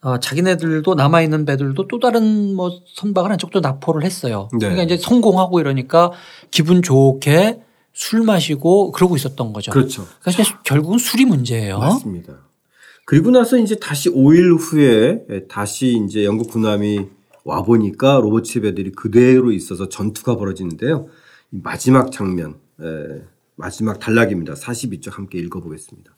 어, 0.00 0.20
자기네들도 0.20 0.94
남아있는 0.94 1.44
배들도 1.44 1.88
또 1.88 1.98
다른 1.98 2.54
뭐 2.54 2.70
선박을 2.94 3.30
한쪽도 3.32 3.60
납포를 3.60 4.04
했어요. 4.04 4.48
네. 4.52 4.58
그러니까 4.60 4.82
이제 4.84 4.96
성공하고 4.96 5.60
이러니까 5.60 6.12
기분 6.50 6.82
좋게 6.82 7.60
술 7.92 8.22
마시고 8.22 8.92
그러고 8.92 9.16
있었던 9.16 9.52
거죠. 9.52 9.72
그렇죠. 9.72 10.06
그러니까 10.20 10.62
결국은 10.62 10.98
술이 10.98 11.24
문제예요. 11.24 11.78
맞습니다. 11.78 12.34
그리고 13.06 13.30
나서 13.30 13.56
이제 13.56 13.74
다시 13.76 14.10
5일 14.10 14.58
후에 14.60 15.46
다시 15.48 16.00
이제 16.06 16.24
영국 16.24 16.50
군함이 16.50 17.06
와 17.44 17.62
보니까 17.62 18.20
로버츠 18.22 18.60
배들이 18.60 18.92
그대로 18.92 19.50
있어서 19.50 19.88
전투가 19.88 20.36
벌어지는데요. 20.36 21.08
마지막 21.48 22.12
장면, 22.12 22.56
에, 22.80 23.22
마지막 23.56 23.98
단락입니다. 23.98 24.52
42쪽 24.52 25.12
함께 25.12 25.38
읽어보겠습니다. 25.38 26.12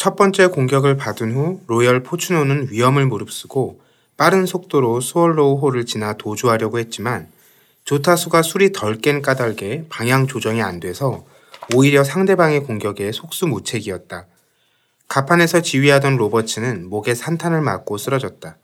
첫 0.00 0.16
번째 0.16 0.46
공격을 0.46 0.96
받은 0.96 1.34
후 1.34 1.60
로열 1.66 2.02
포추노는 2.02 2.68
위험을 2.70 3.04
무릅쓰고 3.04 3.82
빠른 4.16 4.46
속도로 4.46 5.02
스월로우호를 5.02 5.84
지나 5.84 6.14
도주하려고 6.14 6.78
했지만 6.78 7.28
조타수가 7.84 8.40
술이 8.40 8.72
덜 8.72 8.96
깬 8.96 9.20
까닭에 9.20 9.88
방향 9.90 10.26
조정이 10.26 10.62
안 10.62 10.80
돼서 10.80 11.26
오히려 11.74 12.02
상대방의 12.02 12.60
공격에 12.60 13.12
속수무책이었다. 13.12 14.24
가판에서 15.06 15.60
지휘하던 15.60 16.16
로버츠는 16.16 16.88
목에 16.88 17.14
산탄을 17.14 17.60
맞고 17.60 17.98
쓰러졌다. 17.98 18.56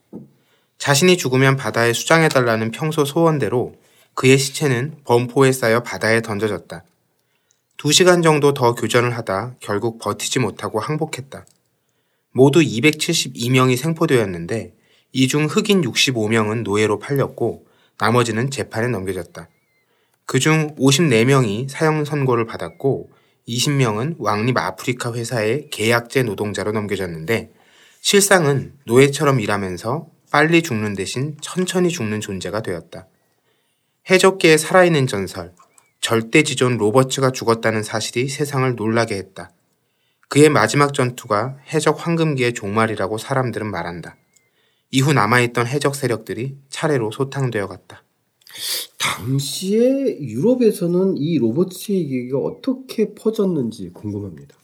자신이 0.79 1.17
죽으면 1.17 1.55
바다에 1.55 1.93
수장해달라는 1.93 2.71
평소 2.71 3.05
소원대로 3.05 3.75
그의 4.15 4.39
시체는 4.39 5.01
범포에 5.03 5.51
쌓여 5.51 5.83
바다에 5.83 6.23
던져졌다. 6.23 6.83
두 7.77 7.91
시간 7.91 8.21
정도 8.21 8.53
더 8.53 8.73
교전을 8.73 9.15
하다 9.17 9.55
결국 9.59 9.99
버티지 9.99 10.39
못하고 10.39 10.79
항복했다. 10.79 11.45
모두 12.31 12.59
272명이 12.59 13.77
생포되었는데 13.77 14.73
이 15.13 15.27
중 15.27 15.45
흑인 15.45 15.81
65명은 15.81 16.63
노예로 16.63 16.99
팔렸고 16.99 17.65
나머지는 17.99 18.51
재판에 18.51 18.87
넘겨졌다. 18.87 19.47
그 20.25 20.39
중 20.39 20.75
54명이 20.75 21.69
사형 21.69 22.03
선고를 22.03 22.45
받았고 22.45 23.09
20명은 23.47 24.15
왕립 24.19 24.57
아프리카 24.57 25.13
회사의 25.13 25.69
계약제 25.71 26.23
노동자로 26.23 26.73
넘겨졌는데 26.73 27.51
실상은 28.01 28.73
노예처럼 28.85 29.39
일하면서 29.39 30.07
빨리 30.31 30.61
죽는 30.61 30.95
대신 30.95 31.37
천천히 31.41 31.89
죽는 31.89 32.19
존재가 32.19 32.61
되었다. 32.61 33.07
해적계의 34.09 34.57
살아있는 34.57 35.07
전설, 35.07 35.53
절대 36.01 36.43
지존 36.43 36.77
로버츠가 36.77 37.31
죽었다는 37.31 37.83
사실이 37.83 38.29
세상을 38.29 38.75
놀라게 38.75 39.15
했다. 39.15 39.51
그의 40.29 40.49
마지막 40.49 40.93
전투가 40.93 41.57
해적 41.73 42.05
황금기의 42.05 42.53
종말이라고 42.53 43.17
사람들은 43.17 43.69
말한다. 43.69 44.17
이후 44.91 45.13
남아있던 45.13 45.67
해적 45.67 45.95
세력들이 45.95 46.57
차례로 46.69 47.11
소탕되어 47.11 47.67
갔다. 47.67 48.03
당시에 48.97 50.19
유럽에서는 50.19 51.15
이 51.17 51.37
로버츠 51.37 51.91
얘기가 51.91 52.39
어떻게 52.39 53.13
퍼졌는지 53.13 53.91
궁금합니다. 53.93 54.55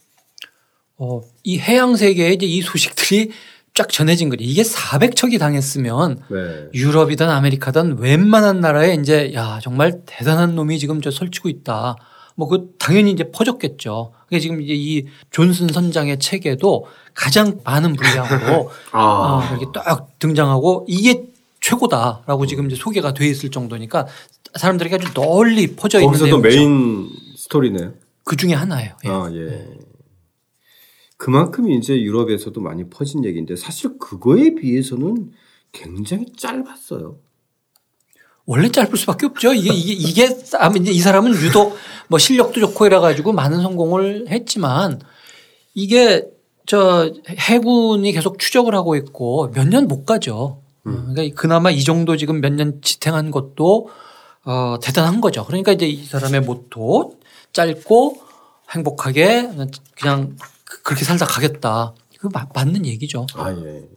어, 0.96 1.20
이 1.42 1.58
해양 1.58 1.96
세계에 1.96 2.32
이제 2.32 2.46
이 2.46 2.60
소식들이 2.60 3.30
쫙 3.74 3.88
전해진 3.88 4.28
거지. 4.28 4.44
이게 4.44 4.62
400척이 4.62 5.38
당했으면 5.38 6.20
네. 6.30 6.68
유럽이든 6.72 7.28
아메리카든 7.28 7.98
웬만한 7.98 8.60
나라에 8.60 8.94
이제 8.94 9.32
야 9.34 9.58
정말 9.60 10.02
대단한 10.06 10.54
놈이 10.54 10.78
지금 10.78 11.00
저 11.02 11.10
설치고 11.10 11.48
있다. 11.48 11.96
뭐 12.36 12.48
그 12.48 12.74
당연히 12.78 13.10
이제 13.10 13.30
퍼졌겠죠. 13.32 14.12
그게 14.24 14.38
지금 14.38 14.60
이제 14.62 14.74
이 14.76 15.06
존슨 15.30 15.68
선장의 15.68 16.18
책에도 16.20 16.86
가장 17.14 17.60
많은 17.64 17.94
분량으로 17.94 18.70
아. 18.92 19.00
어, 19.02 19.56
이렇게 19.56 19.66
딱 19.74 20.18
등장하고 20.20 20.86
이게 20.88 21.24
최고다라고 21.60 22.46
지금 22.46 22.66
이제 22.66 22.76
소개가 22.76 23.12
돼 23.14 23.26
있을 23.26 23.50
정도니까 23.50 24.06
사람들에게 24.54 24.96
아주 24.96 25.12
널리 25.14 25.74
퍼져 25.74 25.98
있는 25.98 26.12
거기서도 26.12 26.38
메인 26.38 27.08
스토리네요. 27.36 27.92
그 28.24 28.36
중에 28.36 28.52
하나예요. 28.52 28.94
예. 29.04 29.08
아 29.08 29.28
예. 29.32 29.38
네. 29.46 29.68
그만큼 31.24 31.70
이제 31.70 31.98
유럽에서도 32.02 32.60
많이 32.60 32.90
퍼진 32.90 33.24
얘기인데 33.24 33.56
사실 33.56 33.96
그거에 33.98 34.54
비해서는 34.56 35.32
굉장히 35.72 36.26
짧았어요. 36.36 37.16
원래 38.44 38.68
짧을 38.68 38.94
수밖에 38.98 39.24
없죠. 39.24 39.54
이게 39.54 39.72
이게 39.72 39.94
이게 39.94 40.24
이제 40.24 40.90
이 40.90 41.00
사람은 41.00 41.32
유독 41.36 41.78
뭐 42.08 42.18
실력도 42.18 42.60
좋고 42.60 42.84
이래 42.84 42.98
가지고 42.98 43.32
많은 43.32 43.62
성공을 43.62 44.26
했지만 44.28 45.00
이게 45.72 46.28
저 46.66 47.10
해군이 47.30 48.12
계속 48.12 48.38
추적을 48.38 48.74
하고 48.74 48.94
있고 48.94 49.50
몇 49.54 49.66
년 49.70 49.88
못 49.88 50.04
가죠. 50.04 50.60
음. 50.86 51.12
그러니까 51.14 51.40
그나마 51.40 51.70
이 51.70 51.84
정도 51.84 52.18
지금 52.18 52.42
몇 52.42 52.52
년 52.52 52.82
지탱한 52.82 53.30
것도 53.30 53.88
어 54.44 54.76
대단한 54.82 55.22
거죠. 55.22 55.46
그러니까 55.46 55.72
이제 55.72 55.86
이 55.86 56.04
사람의 56.04 56.42
모토 56.42 57.14
짧고 57.54 58.18
행복하게 58.72 59.48
그냥 59.98 60.36
그렇게 60.82 61.04
살다 61.04 61.26
가겠다. 61.26 61.94
그 62.18 62.28
맞는 62.54 62.86
얘기죠. 62.86 63.26
아, 63.34 63.52
예. 63.52 63.88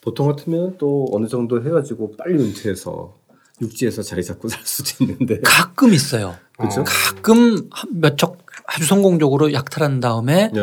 보통 0.00 0.28
같으면 0.28 0.76
또 0.78 1.08
어느 1.12 1.28
정도 1.28 1.62
해가지고 1.62 2.16
빨리 2.16 2.42
은퇴해서 2.42 3.14
육지에서 3.60 4.02
자리 4.02 4.24
잡고 4.24 4.48
살 4.48 4.60
수도 4.64 5.04
있는데. 5.04 5.40
가끔 5.40 5.92
있어요. 5.92 6.36
그렇죠. 6.56 6.84
가끔 6.84 7.68
몇척 7.90 8.38
아주 8.66 8.86
성공적으로 8.86 9.52
약탈한 9.52 10.00
다음에 10.00 10.50
네. 10.52 10.60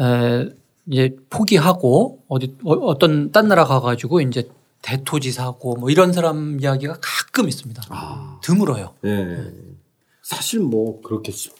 에, 0.00 0.48
이제 0.90 1.16
포기하고 1.30 2.22
어디 2.28 2.54
어, 2.64 2.72
어떤 2.72 3.32
딴 3.32 3.48
나라 3.48 3.64
가가지고 3.64 4.20
이제 4.20 4.48
대토지사고 4.82 5.76
뭐 5.76 5.90
이런 5.90 6.12
사람 6.12 6.60
이야기가 6.60 6.98
가끔 7.00 7.48
있습니다. 7.48 7.82
아. 7.88 8.40
드물어요. 8.42 8.94
네. 9.02 9.52
사실 10.22 10.60
뭐 10.60 11.00
그렇게 11.02 11.32
쉽 11.32 11.52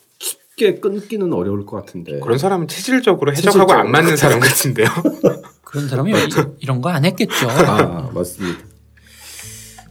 게 0.56 0.76
끊기는 0.76 1.30
어려울 1.34 1.66
것 1.66 1.76
같은데. 1.76 2.18
그런 2.20 2.38
사람은 2.38 2.66
체질적으로 2.66 3.30
해적하고 3.32 3.52
체질적으로. 3.52 3.78
안 3.78 3.90
맞는 3.90 4.16
사람 4.16 4.40
같은데요. 4.40 4.88
그런 5.62 5.86
사람이 5.88 6.12
이런 6.60 6.80
거 6.80 6.88
안 6.88 7.04
했겠죠. 7.04 7.46
아, 7.50 8.10
맞습니다. 8.14 8.58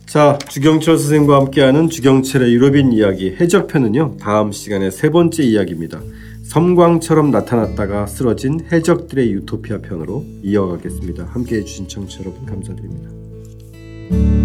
자, 0.08 0.40
주경철 0.50 0.98
선생과 0.98 1.36
함께하는 1.38 1.90
주경철의 1.90 2.52
유럽인 2.54 2.92
이야기 2.94 3.36
해적편은요. 3.40 4.18
다음 4.20 4.52
시간에 4.52 4.90
세 4.90 5.12
번째 5.12 5.44
이야기입니다. 5.44 6.02
섬광처럼 6.46 7.30
나타났다가 7.30 8.08
쓰러진 8.08 8.66
해적들의 8.72 9.32
유토피아 9.34 9.82
편으로 9.82 10.26
이어가겠습니다. 10.42 11.26
함께해 11.26 11.64
주신 11.64 11.88
청취 11.88 12.22
여러분 12.22 12.44
감사드립니다. 12.48 14.45